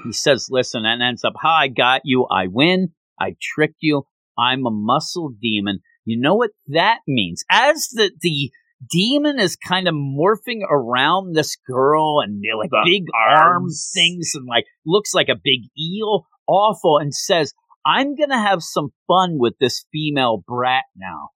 he 0.03 0.13
says, 0.13 0.47
listen, 0.51 0.85
and 0.85 1.01
ends 1.01 1.23
up, 1.23 1.33
ha, 1.35 1.61
I 1.61 1.67
got 1.67 2.01
you. 2.03 2.25
I 2.31 2.47
win. 2.47 2.89
I 3.19 3.35
tricked 3.41 3.77
you. 3.81 4.03
I'm 4.37 4.65
a 4.65 4.71
muscle 4.71 5.31
demon. 5.41 5.79
You 6.05 6.19
know 6.19 6.35
what 6.35 6.51
that 6.67 6.99
means? 7.07 7.43
As 7.51 7.87
the, 7.91 8.11
the 8.21 8.51
demon 8.89 9.39
is 9.39 9.55
kind 9.55 9.87
of 9.87 9.93
morphing 9.93 10.61
around 10.69 11.35
this 11.35 11.57
girl 11.67 12.19
and 12.21 12.41
like 12.57 12.69
The 12.69 12.81
big 12.85 13.03
arm 13.27 13.63
arms. 13.63 13.91
things 13.93 14.31
and 14.35 14.45
like 14.47 14.65
looks 14.85 15.13
like 15.13 15.27
a 15.29 15.35
big 15.35 15.61
eel, 15.77 16.27
awful, 16.47 16.97
and 16.99 17.13
says, 17.13 17.53
I'm 17.85 18.15
going 18.15 18.29
to 18.29 18.37
have 18.37 18.61
some 18.61 18.89
fun 19.07 19.37
with 19.39 19.55
this 19.59 19.85
female 19.91 20.43
brat 20.47 20.83
now. 20.95 21.29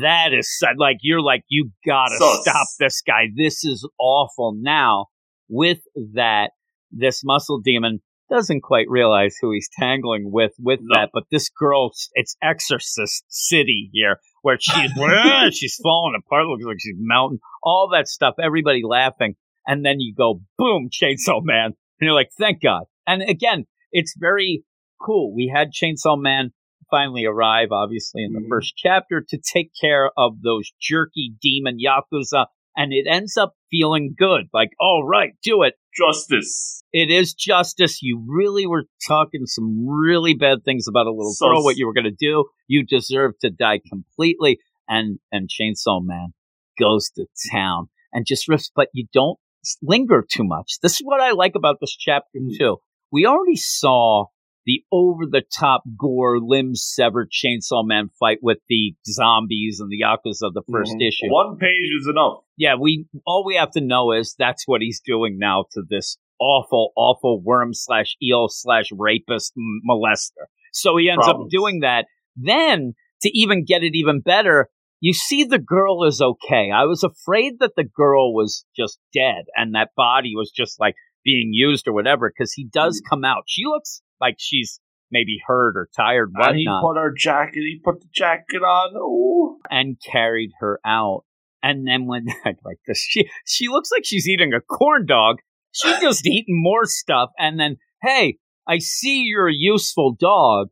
That 0.00 0.32
is 0.32 0.48
sad. 0.58 0.74
like 0.78 0.98
you're 1.02 1.22
like 1.22 1.42
you 1.48 1.70
gotta 1.86 2.16
Sus. 2.18 2.42
stop 2.42 2.66
this 2.78 3.02
guy. 3.06 3.28
This 3.34 3.64
is 3.64 3.88
awful. 3.98 4.54
Now 4.60 5.06
with 5.48 5.78
that, 6.14 6.50
this 6.90 7.22
muscle 7.24 7.60
demon 7.60 8.00
doesn't 8.30 8.60
quite 8.62 8.86
realize 8.90 9.34
who 9.40 9.52
he's 9.52 9.68
tangling 9.78 10.30
with 10.30 10.52
with 10.58 10.80
No. 10.82 11.00
that. 11.00 11.10
But 11.14 11.24
this 11.30 11.48
girl, 11.48 11.90
it's 12.14 12.36
Exorcist 12.42 13.24
City 13.28 13.88
here, 13.92 14.16
where 14.42 14.58
she's 14.60 14.90
she's 15.56 15.78
falling 15.82 16.20
apart. 16.22 16.46
Looks 16.46 16.64
like 16.64 16.76
she's 16.80 16.96
melting. 16.98 17.38
All 17.62 17.88
that 17.94 18.06
stuff. 18.08 18.34
Everybody 18.42 18.82
laughing, 18.84 19.36
and 19.66 19.84
then 19.86 20.00
you 20.00 20.14
go 20.14 20.42
boom, 20.58 20.90
Chainsaw 20.92 21.40
Man, 21.42 21.66
and 21.66 21.74
you're 22.02 22.12
like, 22.12 22.28
thank 22.38 22.62
God. 22.62 22.82
And 23.06 23.22
again, 23.22 23.64
it's 23.92 24.14
very 24.18 24.64
cool. 25.00 25.34
We 25.34 25.50
had 25.54 25.68
Chainsaw 25.72 26.20
Man 26.20 26.50
finally 26.90 27.24
arrive, 27.24 27.68
obviously, 27.72 28.24
in 28.24 28.32
the 28.32 28.40
Mhm. 28.40 28.48
first 28.48 28.74
chapter 28.76 29.24
to 29.28 29.38
take 29.38 29.70
care 29.80 30.10
of 30.16 30.42
those 30.42 30.70
jerky 30.80 31.34
demon 31.40 31.78
yakuza, 31.78 32.46
and 32.76 32.92
it 32.92 33.06
ends 33.08 33.36
up 33.36 33.54
feeling 33.70 34.14
good. 34.16 34.46
Like, 34.52 34.70
all 34.80 35.04
right, 35.04 35.32
do 35.42 35.62
it. 35.62 35.74
Justice. 35.96 36.82
It 36.92 37.10
is 37.10 37.34
justice. 37.34 38.02
You 38.02 38.24
really 38.26 38.66
were 38.66 38.84
talking 39.06 39.46
some 39.46 39.86
really 39.86 40.34
bad 40.34 40.64
things 40.64 40.86
about 40.88 41.06
a 41.06 41.10
little 41.12 41.32
So- 41.32 41.48
girl. 41.48 41.64
What 41.64 41.76
you 41.76 41.86
were 41.86 41.92
going 41.92 42.04
to 42.04 42.10
do, 42.10 42.46
you 42.66 42.84
deserve 42.84 43.32
to 43.40 43.50
die 43.50 43.80
completely. 43.88 44.58
And 44.88 45.18
and 45.32 45.48
Chainsaw 45.50 46.02
Man 46.02 46.32
goes 46.78 47.10
to 47.10 47.26
town 47.52 47.88
and 48.12 48.24
just 48.26 48.48
rips, 48.48 48.70
but 48.74 48.88
you 48.94 49.06
don't 49.12 49.38
linger 49.82 50.24
too 50.26 50.44
much. 50.44 50.78
This 50.80 50.92
is 50.94 51.00
what 51.04 51.20
I 51.20 51.32
like 51.32 51.54
about 51.56 51.76
this 51.80 51.94
chapter 51.94 52.38
Mm. 52.38 52.56
too. 52.56 52.76
We 53.10 53.26
already 53.26 53.56
saw 53.56 54.26
the 54.68 54.84
over 54.92 55.24
the 55.24 55.42
top 55.58 55.82
gore, 55.98 56.38
limbs 56.38 56.84
severed 56.86 57.30
Chainsaw 57.32 57.82
Man 57.86 58.10
fight 58.20 58.38
with 58.42 58.58
the 58.68 58.94
zombies 59.06 59.80
and 59.80 59.90
the 59.90 60.02
yakuza 60.04 60.46
of 60.46 60.52
the 60.54 60.62
1st 60.70 60.94
Mhm. 61.00 61.08
issue 61.08 61.26
One 61.30 61.56
page 61.56 61.90
is 62.00 62.06
enough. 62.06 62.44
yeah, 62.58 62.74
we 62.78 63.06
all 63.26 63.44
we 63.46 63.54
have 63.56 63.70
to 63.72 63.80
know 63.80 64.12
is 64.12 64.34
that's 64.38 64.68
what 64.68 64.82
he's 64.82 65.00
doing 65.00 65.38
now 65.38 65.64
to 65.72 65.82
this 65.88 66.18
awful, 66.38 66.92
awful 66.96 67.40
worm 67.40 67.72
slash 67.72 68.14
eel 68.22 68.46
slash 68.48 68.86
rapist 68.92 69.54
m- 69.56 69.80
molester. 69.88 70.44
So 70.72 70.96
he 70.98 71.08
ends 71.10 71.26
up 71.26 71.48
doing 71.48 71.80
that. 71.80 72.04
Then 72.36 72.92
to 73.22 73.30
even 73.36 73.64
get 73.64 73.82
it 73.82 73.94
even 73.96 74.20
better, 74.20 74.68
you 75.00 75.14
see 75.14 75.44
the 75.44 75.58
girl 75.58 76.04
is 76.04 76.20
okay. 76.20 76.70
I 76.70 76.84
was 76.84 77.02
afraid 77.02 77.54
that 77.60 77.72
the 77.74 77.84
girl 77.84 78.34
was 78.34 78.66
just 78.76 78.98
dead 79.14 79.46
and 79.56 79.74
that 79.74 79.90
body 79.96 80.34
was 80.36 80.50
just 80.54 80.78
like 80.78 80.94
being 81.24 81.50
used 81.52 81.88
or 81.88 81.92
whatever 81.94 82.30
because 82.30 82.52
he 82.52 82.64
does 82.70 83.00
come 83.08 83.24
out. 83.24 83.44
She 83.46 83.64
looks 83.64 84.02
like 84.20 84.36
she's 84.38 84.80
maybe 85.10 85.38
hurt 85.46 85.76
or 85.76 85.88
tired, 85.96 86.32
And 86.36 86.56
he 86.56 86.68
put 86.82 86.96
her 86.96 87.12
jacket. 87.16 87.60
He 87.60 87.80
put 87.82 88.00
the 88.00 88.08
jacket 88.14 88.62
on. 88.62 88.92
Oh, 88.96 89.58
and 89.70 89.96
carried 90.00 90.50
her 90.60 90.80
out. 90.84 91.24
And 91.62 91.86
then 91.86 92.06
when 92.06 92.26
like 92.64 92.78
this, 92.86 92.98
she 93.00 93.28
she 93.46 93.68
looks 93.68 93.90
like 93.90 94.04
she's 94.04 94.28
eating 94.28 94.52
a 94.52 94.60
corn 94.60 95.06
dog. 95.06 95.38
She 95.72 95.92
just 96.00 96.26
eating 96.26 96.60
more 96.62 96.84
stuff. 96.84 97.30
And 97.38 97.58
then, 97.58 97.76
hey, 98.02 98.38
I 98.66 98.78
see 98.78 99.22
you're 99.22 99.48
a 99.48 99.54
useful 99.54 100.14
dog. 100.18 100.68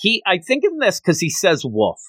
He, 0.00 0.22
I 0.24 0.38
think 0.38 0.62
in 0.64 0.78
this 0.78 1.00
because 1.00 1.18
he 1.18 1.30
says 1.30 1.64
wolf. 1.64 2.00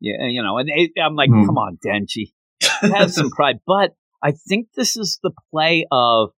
Yeah, 0.00 0.26
you 0.28 0.42
know, 0.42 0.58
and 0.58 0.68
it, 0.72 0.92
I'm 1.02 1.14
like, 1.14 1.30
Hmm. 1.30 1.44
come 1.46 1.58
on, 1.58 1.78
Denji, 1.84 2.32
have 2.80 3.12
some 3.12 3.30
pride. 3.30 3.60
But 3.66 3.92
I 4.22 4.32
think 4.32 4.68
this 4.74 4.96
is 4.96 5.18
the 5.22 5.30
play 5.50 5.86
of 5.90 6.30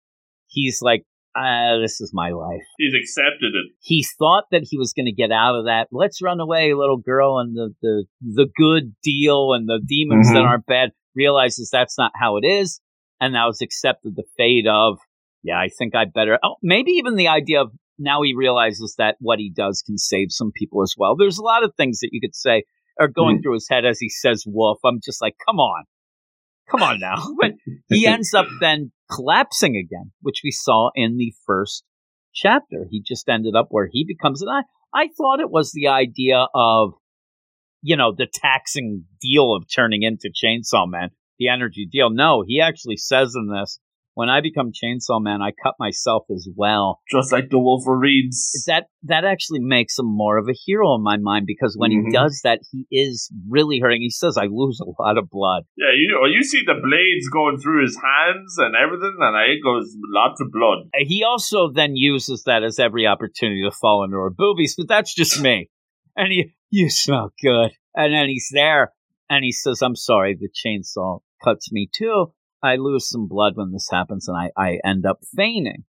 he's 0.47 0.81
like, 0.81 1.05
ah, 1.35 1.77
this 1.81 2.01
is 2.01 2.11
my 2.13 2.29
life 2.31 2.63
he's 2.77 2.93
accepted 2.93 3.53
it. 3.55 3.71
he 3.79 4.05
thought 4.19 4.45
that 4.51 4.63
he 4.69 4.77
was 4.77 4.93
going 4.93 5.05
to 5.05 5.11
get 5.11 5.31
out 5.31 5.55
of 5.55 5.65
that. 5.65 5.87
Let's 5.91 6.21
run 6.21 6.39
away, 6.39 6.73
little 6.73 6.97
girl, 6.97 7.39
and 7.39 7.55
the 7.55 7.73
the 7.81 8.05
the 8.21 8.47
good 8.55 8.95
deal 9.03 9.53
and 9.53 9.67
the 9.67 9.81
demons 9.85 10.27
that 10.33 10.39
Mhm. 10.39 10.47
aren't 10.47 10.65
bad. 10.65 10.91
Realizes 11.15 11.69
that's 11.71 11.97
not 11.97 12.11
how 12.15 12.37
it 12.37 12.45
is, 12.45 12.79
and 13.19 13.33
now 13.33 13.47
has 13.47 13.61
accepted 13.61 14.15
the 14.15 14.23
fate 14.37 14.65
of. 14.67 14.97
Yeah, 15.43 15.59
I 15.59 15.69
think 15.69 15.95
I 15.95 16.05
better. 16.05 16.37
Oh, 16.43 16.55
maybe 16.61 16.91
even 16.91 17.15
the 17.15 17.27
idea 17.27 17.61
of 17.61 17.71
now 17.97 18.21
he 18.21 18.33
realizes 18.35 18.95
that 18.97 19.15
what 19.19 19.39
he 19.39 19.51
does 19.51 19.81
can 19.85 19.97
save 19.97 20.27
some 20.31 20.51
people 20.55 20.81
as 20.81 20.93
well. 20.97 21.15
There's 21.15 21.37
a 21.37 21.43
lot 21.43 21.63
of 21.63 21.73
things 21.75 21.99
that 21.99 22.09
you 22.13 22.21
could 22.21 22.35
say 22.35 22.63
are 22.99 23.07
going 23.07 23.41
through 23.41 23.53
his 23.55 23.67
head 23.69 23.83
as 23.85 23.99
he 23.99 24.07
says 24.09 24.43
"wolf." 24.47 24.79
I'm 24.85 24.99
just 25.03 25.21
like, 25.21 25.35
come 25.45 25.59
on, 25.59 25.83
come 26.69 26.83
on 26.83 26.99
now. 26.99 27.17
But 27.39 27.51
he 27.89 28.05
ends 28.13 28.33
up 28.33 28.47
then 28.59 28.91
collapsing 29.11 29.75
again, 29.75 30.11
which 30.21 30.41
we 30.43 30.51
saw 30.51 30.89
in 30.95 31.17
the 31.17 31.33
first 31.45 31.83
chapter. 32.33 32.85
He 32.89 33.01
just 33.05 33.27
ended 33.27 33.55
up 33.55 33.67
where 33.69 33.89
he 33.91 34.05
becomes, 34.07 34.41
and 34.41 34.49
I, 34.49 34.61
I 34.93 35.09
thought 35.17 35.39
it 35.39 35.51
was 35.51 35.71
the 35.71 35.87
idea 35.87 36.47
of 36.53 36.93
you 37.81 37.97
know, 37.97 38.13
the 38.15 38.27
taxing 38.31 39.05
deal 39.19 39.55
of 39.55 39.65
turning 39.73 40.03
into 40.03 40.29
Chainsaw 40.29 40.87
Man, 40.87 41.09
the 41.39 41.49
energy 41.49 41.87
deal. 41.91 42.09
No, 42.09 42.43
he 42.45 42.61
actually 42.61 42.97
says 42.97 43.33
in 43.35 43.47
this, 43.47 43.79
when 44.21 44.29
I 44.29 44.39
become 44.41 44.69
Chainsaw 44.71 45.19
Man, 45.19 45.41
I 45.41 45.51
cut 45.63 45.73
myself 45.79 46.25
as 46.29 46.47
well. 46.55 46.99
Just 47.09 47.31
like 47.31 47.49
the 47.49 47.57
Wolverines. 47.57 48.51
That 48.67 48.85
that 49.03 49.25
actually 49.25 49.61
makes 49.61 49.97
him 49.97 50.05
more 50.05 50.37
of 50.37 50.47
a 50.47 50.53
hero 50.65 50.93
in 50.93 51.01
my 51.01 51.17
mind 51.17 51.45
because 51.47 51.75
when 51.75 51.89
Mhm. 51.91 52.05
he 52.05 52.11
does 52.11 52.41
that, 52.43 52.59
he 52.71 52.85
is 52.91 53.31
really 53.49 53.79
hurting. 53.79 54.01
He 54.03 54.11
says, 54.11 54.37
"I 54.37 54.45
lose 54.45 54.79
a 54.79 55.01
lot 55.01 55.17
of 55.17 55.27
blood." 55.29 55.63
Yeah, 55.75 55.93
you 56.01 56.07
you 56.27 56.43
see 56.43 56.61
the 56.65 56.75
blades 56.87 57.27
going 57.29 57.57
through 57.57 57.81
his 57.81 57.97
hands 57.97 58.57
and 58.59 58.75
everything, 58.75 59.15
and 59.19 59.51
it 59.51 59.63
goes 59.63 59.87
lots 60.19 60.39
of 60.39 60.51
blood. 60.51 60.79
Uh, 60.93 61.03
He 61.13 61.23
also 61.23 61.71
then 61.71 61.95
uses 61.95 62.43
that 62.43 62.61
as 62.63 62.77
every 62.79 63.07
opportunity 63.07 63.63
to 63.63 63.71
fall 63.71 64.03
into 64.03 64.17
her 64.17 64.29
boobies, 64.29 64.75
but 64.77 64.87
that's 64.87 65.15
just 65.15 65.41
me. 65.41 65.69
And 66.15 66.31
he, 66.31 66.53
you 66.69 66.89
smell 66.89 67.31
good. 67.41 67.71
And 67.95 68.13
then 68.13 68.27
he's 68.27 68.49
there 68.51 68.93
and 69.29 69.43
he 69.43 69.51
says, 69.51 69.81
I'm 69.81 69.95
sorry, 69.95 70.35
the 70.35 70.49
chainsaw 70.49 71.21
cuts 71.43 71.71
me 71.71 71.89
too. 71.91 72.33
I 72.63 72.75
lose 72.75 73.07
some 73.07 73.27
blood 73.27 73.53
when 73.55 73.71
this 73.71 73.89
happens 73.89 74.27
and 74.27 74.37
I, 74.37 74.51
I 74.57 74.79
end 74.85 75.05
up 75.05 75.19
fainting. 75.35 75.85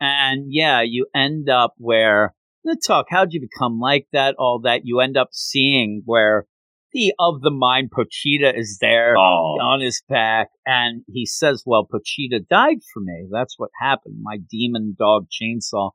And 0.00 0.46
yeah, 0.48 0.82
you 0.82 1.06
end 1.14 1.48
up 1.48 1.74
where 1.78 2.34
the 2.64 2.76
talk, 2.76 3.06
how'd 3.08 3.32
you 3.32 3.40
become 3.40 3.78
like 3.78 4.08
that? 4.12 4.34
All 4.38 4.60
that 4.64 4.82
you 4.84 5.00
end 5.00 5.16
up 5.16 5.28
seeing 5.32 6.02
where 6.04 6.46
the 6.92 7.12
of 7.18 7.40
the 7.42 7.50
mind 7.50 7.90
Pochita 7.90 8.56
is 8.56 8.78
there 8.80 9.16
Oh, 9.16 9.58
on 9.60 9.80
his 9.80 10.02
back 10.08 10.48
and 10.66 11.02
he 11.06 11.26
says, 11.26 11.62
Well, 11.64 11.86
Pochita 11.86 12.46
died 12.48 12.78
for 12.92 13.00
me. 13.00 13.28
That's 13.30 13.58
what 13.58 13.70
happened. 13.80 14.16
My 14.22 14.38
demon 14.38 14.96
dog 14.98 15.26
chainsaw 15.30 15.90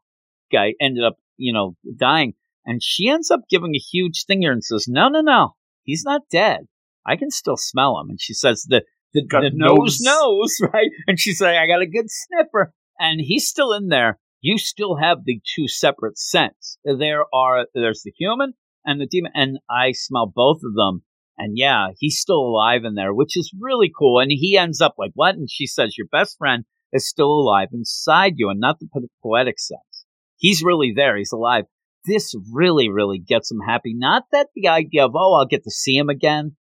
guy 0.52 0.74
ended 0.80 1.04
up, 1.04 1.18
you 1.38 1.54
know, 1.54 1.76
dying. 1.96 2.34
And 2.66 2.82
she 2.84 3.10
ends 3.10 3.32
up 3.32 3.42
giving 3.50 3.74
a 3.76 3.80
huge 3.80 4.18
stinger 4.18 4.52
and 4.52 4.64
says, 4.64 4.88
No, 4.88 5.10
no, 5.10 5.22
no. 5.22 5.56
He's 5.84 6.04
not 6.06 6.22
dead. 6.32 6.68
I 7.06 7.16
can 7.16 7.32
still 7.32 7.58
smell 7.58 8.00
him. 8.00 8.10
And 8.10 8.22
she 8.22 8.34
says, 8.34 8.64
The 8.64 8.84
the, 9.14 9.26
Got 9.26 9.42
the 9.42 9.52
nose 9.54 10.00
nose. 10.00 10.02
knows, 10.02 10.58
right? 10.74 10.90
And 11.08 11.20
she's 11.20 11.42
like, 11.42 11.58
I 11.58 11.68
got 11.68 11.82
a 11.82 11.88
good 11.88 12.08
sniffer. 12.10 12.74
And 13.00 13.20
he's 13.22 13.48
still 13.48 13.74
in 13.74 13.88
there. 13.88 14.20
You 14.42 14.58
still 14.58 14.98
have 14.98 15.20
the 15.26 15.40
two 15.56 15.68
separate 15.68 16.18
scents. 16.18 16.78
There 16.84 17.26
are 17.34 17.66
there's 17.76 18.02
the 18.04 18.14
human 18.18 18.54
and 18.86 19.00
the 19.00 19.06
demon, 19.06 19.32
and 19.36 19.60
I 19.70 19.92
smell 19.92 20.32
both 20.34 20.62
of 20.64 20.74
them. 20.76 21.04
And 21.38 21.58
yeah, 21.58 21.88
he's 22.00 22.20
still 22.20 22.40
alive 22.40 22.82
in 22.84 22.96
there, 22.96 23.14
which 23.14 23.38
is 23.38 23.52
really 23.60 23.92
cool. 23.98 24.20
And 24.20 24.32
he 24.32 24.58
ends 24.58 24.82
up 24.82 24.96
like, 24.98 25.12
what? 25.14 25.36
And 25.36 25.50
she 25.50 25.66
says, 25.68 25.98
your 25.98 26.08
best 26.12 26.38
friend 26.38 26.66
is 26.94 27.08
still 27.08 27.32
alive 27.32 27.70
inside 27.74 28.34
you, 28.38 28.50
and 28.50 28.60
not 28.60 28.80
the 28.80 28.88
po- 28.94 29.08
poetic 29.24 29.60
sense. 29.60 30.06
He's 30.38 30.64
really 30.64 30.92
there. 30.96 31.18
He's 31.18 31.32
alive. 31.32 31.66
This 32.06 32.34
really, 32.52 32.90
really 32.90 33.20
gets 33.20 33.52
him 33.52 33.60
happy. 33.66 33.94
Not 33.96 34.24
that 34.32 34.48
the 34.56 34.68
idea 34.68 35.06
of, 35.06 35.12
oh, 35.16 35.36
I'll 35.36 35.46
get 35.46 35.64
to 35.66 35.72
see 35.72 35.96
him 35.96 36.10
again. 36.10 36.56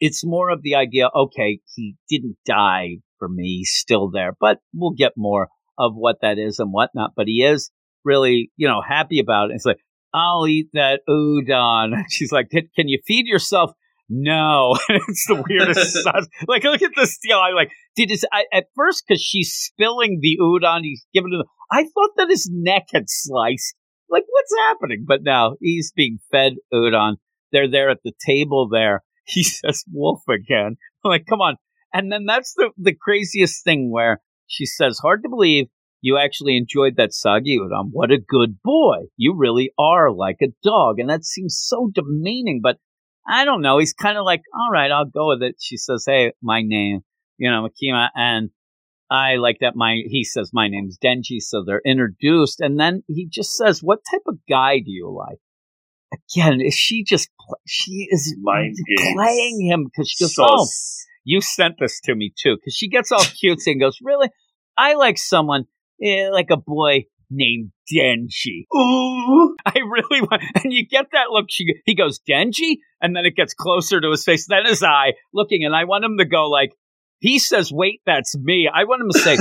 It's 0.00 0.24
more 0.24 0.50
of 0.50 0.62
the 0.62 0.74
idea, 0.74 1.08
okay, 1.14 1.60
he 1.74 1.96
didn't 2.08 2.36
die 2.46 2.98
for 3.18 3.28
me. 3.28 3.58
He's 3.58 3.72
still 3.72 4.10
there, 4.10 4.32
but 4.38 4.58
we'll 4.72 4.92
get 4.96 5.12
more 5.16 5.48
of 5.78 5.92
what 5.94 6.16
that 6.22 6.38
is 6.38 6.58
and 6.58 6.72
whatnot. 6.72 7.12
But 7.16 7.26
he 7.26 7.42
is 7.42 7.70
really, 8.04 8.50
you 8.56 8.68
know, 8.68 8.80
happy 8.86 9.18
about 9.20 9.50
it. 9.50 9.54
It's 9.54 9.66
like, 9.66 9.78
I'll 10.14 10.46
eat 10.48 10.68
that 10.72 11.00
udon. 11.08 12.02
She's 12.10 12.32
like, 12.32 12.50
can, 12.50 12.88
you 12.88 12.98
feed 13.06 13.26
yourself? 13.26 13.72
No, 14.08 14.74
it's 14.88 15.26
the 15.26 15.42
weirdest. 15.48 15.92
sauce. 16.02 16.26
Like, 16.46 16.64
look 16.64 16.80
at 16.80 16.92
this 16.96 17.18
deal. 17.22 17.38
I'm 17.38 17.54
like 17.54 17.70
did 17.98 18.08
this 18.08 18.24
I, 18.32 18.44
at 18.52 18.66
first 18.76 19.04
because 19.06 19.20
she's 19.20 19.52
spilling 19.52 20.20
the 20.22 20.38
udon. 20.40 20.80
He's 20.82 21.04
giving 21.12 21.32
it. 21.32 21.46
I 21.70 21.82
thought 21.82 22.10
that 22.16 22.30
his 22.30 22.48
neck 22.50 22.86
had 22.92 23.04
sliced. 23.08 23.74
Like, 24.08 24.24
what's 24.26 24.54
happening? 24.56 25.04
But 25.06 25.22
now 25.22 25.56
he's 25.60 25.92
being 25.94 26.18
fed 26.30 26.54
udon. 26.72 27.16
They're 27.52 27.70
there 27.70 27.90
at 27.90 27.98
the 28.04 28.12
table. 28.24 28.68
There, 28.70 29.02
he 29.28 29.42
says 29.42 29.84
wolf 29.92 30.22
again. 30.28 30.76
I'm 31.04 31.10
like, 31.10 31.26
come 31.28 31.40
on. 31.40 31.56
And 31.92 32.10
then 32.12 32.24
that's 32.26 32.54
the 32.54 32.70
the 32.76 32.94
craziest 32.94 33.64
thing 33.64 33.90
where 33.90 34.20
she 34.46 34.66
says, 34.66 34.98
hard 34.98 35.22
to 35.22 35.28
believe 35.28 35.66
you 36.00 36.16
actually 36.16 36.56
enjoyed 36.56 36.96
that 36.96 37.12
sagi 37.12 37.58
udon. 37.58 37.88
What 37.90 38.10
a 38.10 38.18
good 38.18 38.58
boy. 38.62 39.06
You 39.16 39.34
really 39.36 39.72
are 39.78 40.12
like 40.12 40.38
a 40.42 40.52
dog. 40.62 40.98
And 40.98 41.10
that 41.10 41.24
seems 41.24 41.58
so 41.60 41.90
demeaning, 41.92 42.60
but 42.62 42.76
I 43.28 43.44
don't 43.44 43.62
know. 43.62 43.78
He's 43.78 43.92
kind 43.92 44.16
of 44.16 44.24
like, 44.24 44.42
all 44.54 44.70
right, 44.72 44.90
I'll 44.90 45.04
go 45.04 45.28
with 45.28 45.42
it. 45.42 45.56
She 45.60 45.76
says, 45.76 46.04
hey, 46.06 46.32
my 46.42 46.62
name, 46.64 47.00
you 47.36 47.50
know, 47.50 47.66
Makima. 47.66 48.08
And 48.14 48.50
I 49.10 49.36
like 49.36 49.58
that 49.60 49.74
my, 49.74 50.02
he 50.06 50.24
says, 50.24 50.50
my 50.52 50.68
name's 50.68 50.98
Denji. 51.02 51.40
So 51.40 51.64
they're 51.64 51.82
introduced. 51.84 52.60
And 52.60 52.78
then 52.78 53.02
he 53.08 53.28
just 53.30 53.56
says, 53.56 53.82
what 53.82 54.00
type 54.10 54.22
of 54.26 54.38
guy 54.48 54.78
do 54.78 54.90
you 54.90 55.10
like? 55.10 55.38
Again, 56.12 56.60
is 56.60 56.74
she 56.74 57.04
just, 57.04 57.28
she 57.66 58.08
is 58.10 58.34
Mind 58.40 58.76
games. 58.86 59.14
playing 59.14 59.68
him 59.70 59.84
because 59.84 60.08
she 60.08 60.24
goes, 60.24 60.34
oh, 60.38 60.66
you 61.24 61.42
sent 61.42 61.74
this 61.78 62.00
to 62.04 62.14
me 62.14 62.32
too, 62.42 62.56
because 62.56 62.74
she 62.74 62.88
gets 62.88 63.12
all 63.12 63.20
cutesy 63.20 63.72
and 63.72 63.80
goes, 63.80 63.98
"Really? 64.02 64.30
I 64.78 64.94
like 64.94 65.18
someone 65.18 65.64
eh, 66.02 66.30
like 66.32 66.48
a 66.50 66.56
boy 66.56 67.04
named 67.30 67.70
Denji. 67.92 68.64
Ooh. 68.74 69.54
I 69.66 69.78
really 69.80 70.22
want." 70.22 70.42
And 70.64 70.72
you 70.72 70.86
get 70.88 71.06
that 71.12 71.28
look. 71.30 71.46
She 71.50 71.66
he 71.84 71.94
goes 71.94 72.18
Denji, 72.26 72.76
and 73.02 73.14
then 73.14 73.26
it 73.26 73.36
gets 73.36 73.52
closer 73.52 74.00
to 74.00 74.10
his 74.10 74.24
face, 74.24 74.46
then 74.48 74.64
his 74.64 74.82
eye 74.82 75.12
looking, 75.34 75.64
and 75.66 75.76
I 75.76 75.84
want 75.84 76.04
him 76.04 76.16
to 76.18 76.24
go 76.24 76.48
like. 76.48 76.70
He 77.20 77.38
says, 77.40 77.70
"Wait, 77.72 78.00
that's 78.06 78.34
me." 78.38 78.70
I 78.72 78.84
want 78.84 79.02
him 79.02 79.10
to 79.10 79.18
say, 79.18 79.36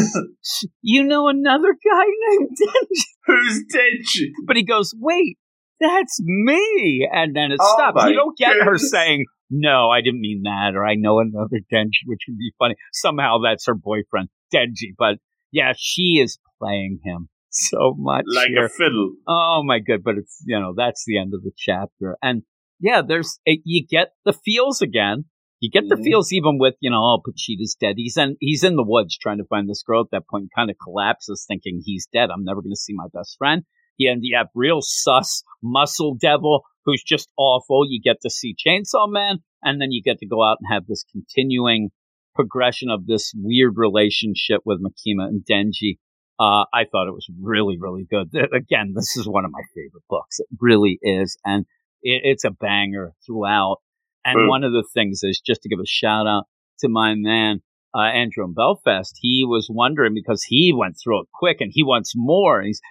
"You 0.81 1.03
know 1.03 1.29
another 1.29 1.73
guy 1.73 2.03
named 2.29 2.49
Denji," 2.61 3.01
Who's 3.27 3.63
Denji? 3.73 4.31
but 4.45 4.57
he 4.57 4.63
goes, 4.63 4.93
"Wait, 4.99 5.37
that's 5.79 6.19
me," 6.23 7.07
and 7.11 7.35
then 7.35 7.51
it 7.51 7.59
Oh 7.61 7.73
stops. 7.77 8.05
You 8.09 8.15
don't 8.15 8.37
get 8.37 8.55
her 8.63 8.77
saying, 8.77 9.25
"No, 9.49 9.89
I 9.89 10.01
didn't 10.01 10.21
mean 10.21 10.41
that," 10.43 10.71
or 10.75 10.85
"I 10.85 10.95
know 10.95 11.19
another 11.19 11.59
Denji," 11.71 12.03
which 12.05 12.21
would 12.27 12.37
be 12.37 12.51
funny. 12.59 12.75
Somehow 12.93 13.37
that's 13.43 13.65
her 13.67 13.75
boyfriend, 13.75 14.29
Denji. 14.53 14.93
But 14.97 15.17
yeah, 15.51 15.73
she 15.77 16.19
is 16.23 16.39
playing 16.59 16.99
him 17.03 17.29
so 17.49 17.95
much 17.97 18.25
Like 18.27 18.49
here. 18.49 18.65
a 18.65 18.69
fiddle. 18.69 19.13
Oh 19.27 19.61
my 19.65 19.79
god! 19.79 20.03
But 20.03 20.15
it's 20.17 20.43
you 20.45 20.59
know 20.59 20.73
that's 20.75 21.03
the 21.05 21.17
end 21.17 21.33
of 21.33 21.43
the 21.43 21.51
chapter, 21.57 22.17
and 22.21 22.43
yeah, 22.79 23.01
there's 23.01 23.39
it, 23.45 23.61
you 23.63 23.85
get 23.87 24.09
the 24.25 24.33
feels 24.33 24.81
again. 24.81 25.25
You 25.59 25.71
get 25.71 25.89
the 25.89 25.95
Mhm. 25.95 26.03
feels 26.03 26.31
even 26.31 26.59
with 26.59 26.75
you 26.81 26.91
know 26.91 26.99
oh 27.01 27.19
Pochita's 27.25 27.75
dead. 27.79 27.95
He's 27.97 28.15
in 28.17 28.37
he's 28.39 28.63
in 28.63 28.75
the 28.75 28.83
woods 28.85 29.17
trying 29.17 29.39
to 29.39 29.45
find 29.45 29.67
this 29.67 29.81
girl 29.81 30.01
at 30.01 30.11
that 30.11 30.27
point. 30.29 30.49
Kind 30.55 30.69
of 30.69 30.75
collapses, 30.83 31.45
thinking 31.47 31.81
he's 31.83 32.05
dead. 32.13 32.29
I'm 32.29 32.43
never 32.43 32.61
going 32.61 32.73
to 32.73 32.75
see 32.79 32.93
my 32.93 33.07
best 33.11 33.37
friend. 33.39 33.63
Yeah, 33.97 34.11
and 34.11 34.21
you 34.23 34.37
have 34.37 34.47
real 34.53 34.79
sus 34.81 35.43
muscle 35.61 36.15
devil 36.15 36.63
who's 36.85 37.03
just 37.03 37.29
awful. 37.37 37.85
You 37.87 38.01
get 38.01 38.17
to 38.21 38.29
see 38.29 38.55
Chainsaw 38.55 39.09
Man, 39.09 39.39
and 39.63 39.81
then 39.81 39.91
you 39.91 40.01
get 40.01 40.19
to 40.19 40.27
go 40.27 40.43
out 40.43 40.57
and 40.61 40.73
have 40.73 40.87
this 40.87 41.03
continuing 41.11 41.89
progression 42.35 42.89
of 42.89 43.05
this 43.05 43.33
weird 43.35 43.73
relationship 43.75 44.61
with 44.63 44.79
Makima 44.81 45.27
and 45.27 45.43
Denji. 45.43 45.97
Uh, 46.39 46.65
I 46.71 46.85
thought 46.89 47.07
it 47.07 47.13
was 47.13 47.27
really, 47.41 47.77
really 47.79 48.05
good. 48.09 48.29
Again, 48.53 48.93
this 48.95 49.17
is 49.17 49.27
one 49.27 49.43
of 49.43 49.51
my 49.51 49.63
favorite 49.75 50.03
books. 50.07 50.39
It 50.39 50.47
really 50.61 50.99
is. 51.01 51.35
And 51.43 51.65
it, 52.03 52.21
it's 52.23 52.45
a 52.45 52.51
banger 52.51 53.13
throughout. 53.25 53.77
And 54.23 54.35
Boom. 54.35 54.47
one 54.47 54.63
of 54.63 54.71
the 54.71 54.87
things 54.93 55.21
is 55.23 55.41
just 55.43 55.63
to 55.63 55.69
give 55.69 55.79
a 55.79 55.87
shout 55.87 56.27
out 56.27 56.43
to 56.79 56.89
my 56.89 57.15
man, 57.15 57.61
uh, 57.95 58.01
Andrew 58.01 58.45
in 58.45 58.53
Belfast. 58.53 59.15
He 59.21 59.45
was 59.47 59.67
wondering 59.69 60.13
because 60.13 60.43
he 60.43 60.73
went 60.75 60.95
through 61.01 61.21
it 61.21 61.27
quick 61.33 61.57
and 61.61 61.71
he 61.73 61.83
wants 61.83 62.13
more. 62.15 62.59
And 62.59 62.67
he's, 62.67 62.81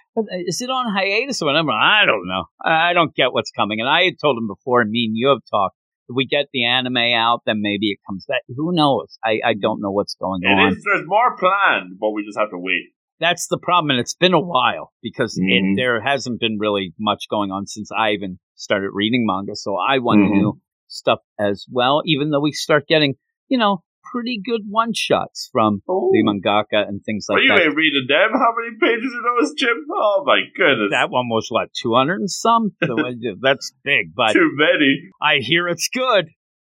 is 0.47 0.61
it 0.61 0.69
on 0.69 0.93
hiatus 0.93 1.41
or 1.41 1.45
whatever? 1.45 1.71
I 1.71 2.05
don't 2.05 2.27
know. 2.27 2.45
I 2.63 2.89
I 2.89 2.93
don't 2.93 3.13
get 3.15 3.33
what's 3.33 3.51
coming. 3.51 3.79
And 3.79 3.89
I 3.89 4.03
had 4.03 4.15
told 4.21 4.37
him 4.37 4.47
before, 4.47 4.81
and 4.81 4.91
me 4.91 5.05
and 5.05 5.15
you 5.15 5.29
have 5.29 5.41
talked. 5.49 5.75
If 6.09 6.15
we 6.15 6.25
get 6.25 6.45
the 6.53 6.63
anime 6.65 6.95
out, 6.97 7.41
then 7.45 7.61
maybe 7.61 7.91
it 7.91 7.99
comes 8.07 8.25
back. 8.25 8.41
Who 8.47 8.73
knows? 8.73 9.17
I, 9.25 9.41
I 9.45 9.53
don't 9.55 9.81
know 9.81 9.91
what's 9.91 10.15
going 10.15 10.41
on. 10.45 10.71
It 10.71 10.77
is. 10.77 10.83
There's 10.85 11.05
more 11.05 11.35
planned, 11.35 11.97
but 11.99 12.11
we 12.11 12.23
just 12.25 12.37
have 12.37 12.49
to 12.51 12.57
wait. 12.57 12.85
That's 13.19 13.47
the 13.47 13.57
problem, 13.57 13.89
and 13.91 13.99
it's 13.99 14.15
been 14.15 14.33
a 14.33 14.39
while 14.39 14.93
because 15.01 15.37
Mhm. 15.37 15.49
it, 15.49 15.75
there 15.75 15.99
hasn't 16.01 16.39
been 16.39 16.57
really 16.59 16.93
much 16.99 17.25
going 17.29 17.51
on 17.51 17.65
since 17.65 17.91
I 17.91 18.11
even 18.11 18.39
started 18.55 18.91
reading 18.93 19.25
manga. 19.25 19.55
So 19.55 19.75
I 19.75 19.97
want 19.99 20.21
Mhm. 20.21 20.29
new 20.31 20.61
stuff 20.87 21.19
as 21.37 21.65
well. 21.69 22.03
Even 22.05 22.29
though 22.29 22.39
we 22.39 22.51
start 22.53 22.87
getting, 22.87 23.15
you 23.49 23.57
know, 23.57 23.83
pretty 24.11 24.39
good 24.43 24.61
one 24.69 24.93
shots 24.93 25.49
from 25.51 25.81
Oh. 25.87 26.09
the 26.13 26.23
mangaka 26.23 26.87
and 26.87 27.01
things 27.03 27.25
like 27.29 27.37
Well, 27.37 27.43
you 27.43 27.49
that. 27.49 27.61
ain't 27.67 27.75
reading 27.75 28.05
them. 28.07 28.29
How 28.33 28.53
many 28.57 28.75
pages 28.79 29.13
are 29.13 29.41
those, 29.41 29.53
Jim? 29.53 29.85
Oh 29.91 30.23
my 30.25 30.41
goodness. 30.55 30.89
That 30.91 31.09
one 31.09 31.29
was 31.29 31.49
like 31.51 31.69
two 31.73 31.93
hundred 31.93 32.19
and 32.21 32.29
some. 32.29 32.71
Uh, 32.81 32.87
That's 33.41 33.73
big, 33.83 34.13
but 34.15 34.33
Too 34.33 34.49
many. 34.53 35.09
I 35.21 35.37
hear 35.39 35.67
it's 35.67 35.89
good. 35.93 36.27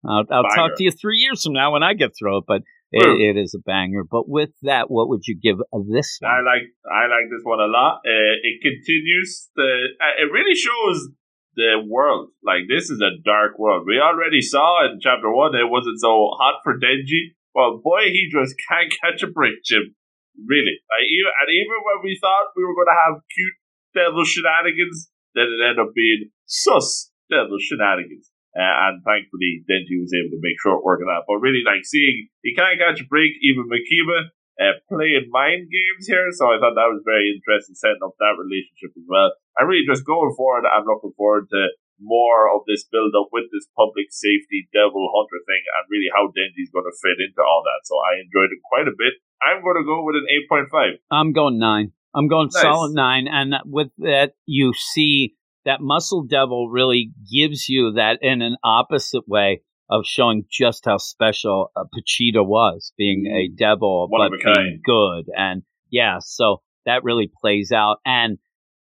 I'll, 0.05 0.25
I'll 0.31 0.45
talk 0.55 0.77
to 0.77 0.83
you 0.85 0.91
three 0.91 1.19
years 1.19 1.45
from 1.45 1.53
now 1.53 1.73
when 1.73 1.83
I 1.85 1.95
get 1.95 2.11
through 2.19 2.39
it, 2.39 2.45
but 2.49 2.62
it, 2.91 3.37
it 3.37 3.41
is 3.41 3.55
a 3.55 3.62
banger. 3.62 4.03
But 4.03 4.29
with 4.29 4.51
that, 4.62 4.91
what 4.91 5.09
would 5.09 5.23
you 5.27 5.39
give 5.41 5.59
this 5.89 6.19
I 6.25 6.41
like 6.43 6.67
I 6.91 7.07
like 7.07 7.31
this 7.31 7.41
one 7.45 7.61
a 7.61 7.71
lot. 7.71 8.01
Uh, 8.05 8.35
it 8.43 8.61
continues 8.61 9.49
the. 9.55 9.62
Uh, 10.01 10.23
it 10.25 10.33
really 10.33 10.55
shows 10.57 11.09
the 11.55 11.83
world. 11.85 12.31
Like 12.43 12.69
this 12.69 12.91
is 12.91 13.01
a 13.01 13.21
dark 13.25 13.59
world. 13.59 13.85
We 13.87 14.01
already 14.01 14.41
saw 14.41 14.85
in 14.85 15.01
chapter 15.01 15.31
one 15.33 15.55
it 15.55 15.69
wasn't 15.69 16.01
so 16.01 16.33
hot 16.39 16.61
for 16.65 16.79
Denji. 16.79 17.37
Well, 17.55 17.81
boy, 17.83 18.09
he 18.11 18.29
just 18.33 18.57
can't 18.69 18.93
catch 18.93 19.23
a 19.23 19.31
break, 19.31 19.63
Jim. 19.65 19.95
Really. 20.33 20.81
Like, 20.89 21.05
even, 21.13 21.29
and 21.29 21.51
even 21.53 21.79
when 21.85 22.01
we 22.01 22.17
thought 22.17 22.57
we 22.57 22.65
were 22.65 22.73
going 22.73 22.89
to 22.89 23.03
have 23.05 23.29
cute 23.29 23.57
devil 23.93 24.25
shenanigans, 24.25 25.13
then 25.37 25.53
it 25.53 25.61
ended 25.61 25.85
up 25.85 25.93
being 25.93 26.33
sus 26.49 27.13
devil 27.29 27.61
shenanigans. 27.61 28.33
Uh, 28.53 28.89
and 28.89 29.05
thankfully, 29.05 29.65
Denji 29.65 29.97
was 30.01 30.13
able 30.13 30.33
to 30.33 30.45
make 30.45 30.61
short 30.61 30.85
work 30.85 31.01
of 31.01 31.09
that. 31.09 31.25
But 31.29 31.41
really, 31.41 31.65
like 31.65 31.85
seeing 31.85 32.29
he 32.45 32.53
can't 32.53 32.81
catch 32.81 33.01
a 33.01 33.09
break, 33.09 33.33
even 33.41 33.69
Makima 33.69 34.33
uh, 34.61 34.77
playing 34.89 35.29
mind 35.33 35.69
games 35.73 36.05
here. 36.05 36.29
So 36.33 36.53
I 36.53 36.61
thought 36.61 36.77
that 36.77 36.93
was 36.93 37.05
very 37.05 37.33
interesting, 37.33 37.77
setting 37.77 38.05
up 38.05 38.17
that 38.21 38.37
relationship 38.37 38.93
as 38.97 39.07
well. 39.09 39.33
And 39.57 39.69
really, 39.69 39.89
just 39.89 40.05
going 40.05 40.35
forward, 40.37 40.69
I'm 40.69 40.85
looking 40.85 41.17
forward 41.17 41.49
to 41.53 41.73
more 42.03 42.51
of 42.51 42.67
this 42.67 42.85
build 42.91 43.15
up 43.15 43.31
with 43.31 43.47
this 43.55 43.69
public 43.79 44.11
safety 44.11 44.67
devil 44.75 45.07
hunter 45.15 45.41
thing, 45.47 45.63
and 45.79 45.87
really 45.89 46.11
how 46.11 46.29
Denji's 46.35 46.75
going 46.75 46.89
to 46.89 46.97
fit 46.99 47.23
into 47.23 47.41
all 47.41 47.63
that. 47.65 47.87
So 47.87 47.95
I 47.97 48.21
enjoyed 48.21 48.51
it 48.51 48.61
quite 48.67 48.89
a 48.91 48.97
bit. 48.97 49.15
I'm 49.41 49.63
going 49.63 49.79
to 49.79 49.87
go 49.87 50.03
with 50.03 50.19
an 50.19 50.27
8.5. 50.51 50.99
I'm 51.11 51.33
going 51.33 51.59
nine. 51.59 51.93
I'm 52.15 52.29
going 52.29 52.51
nice. 52.53 52.63
solid 52.63 52.93
nine, 52.93 53.27
and 53.31 53.55
with 53.65 53.89
that, 53.99 54.35
you 54.45 54.75
see 54.75 55.35
that 55.65 55.81
muscle 55.81 56.25
devil 56.25 56.69
really 56.69 57.13
gives 57.31 57.69
you 57.69 57.93
that 57.93 58.19
in 58.21 58.43
an 58.43 58.57
opposite 58.65 59.27
way 59.27 59.63
of 59.93 60.05
showing 60.07 60.45
just 60.51 60.85
how 60.85 60.97
special 60.97 61.71
uh, 61.77 61.85
Pochita 61.85 62.45
was, 62.45 62.93
being 62.97 63.27
a 63.27 63.55
devil 63.55 64.09
One 64.09 64.31
but 64.31 64.55
being 64.55 64.81
good, 64.85 65.27
and 65.37 65.63
yeah, 65.91 66.19
so 66.21 66.63
that 66.87 67.05
really 67.05 67.31
plays 67.41 67.73
out, 67.73 67.99
and 68.05 68.39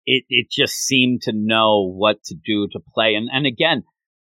it 0.06 0.24
it 0.28 0.46
just 0.50 0.74
seemed 0.74 1.22
to 1.22 1.32
know 1.34 1.88
what 1.88 2.22
to 2.24 2.34
do 2.34 2.68
to 2.72 2.80
play, 2.94 3.14
and 3.14 3.28
and 3.32 3.46
again, 3.46 3.82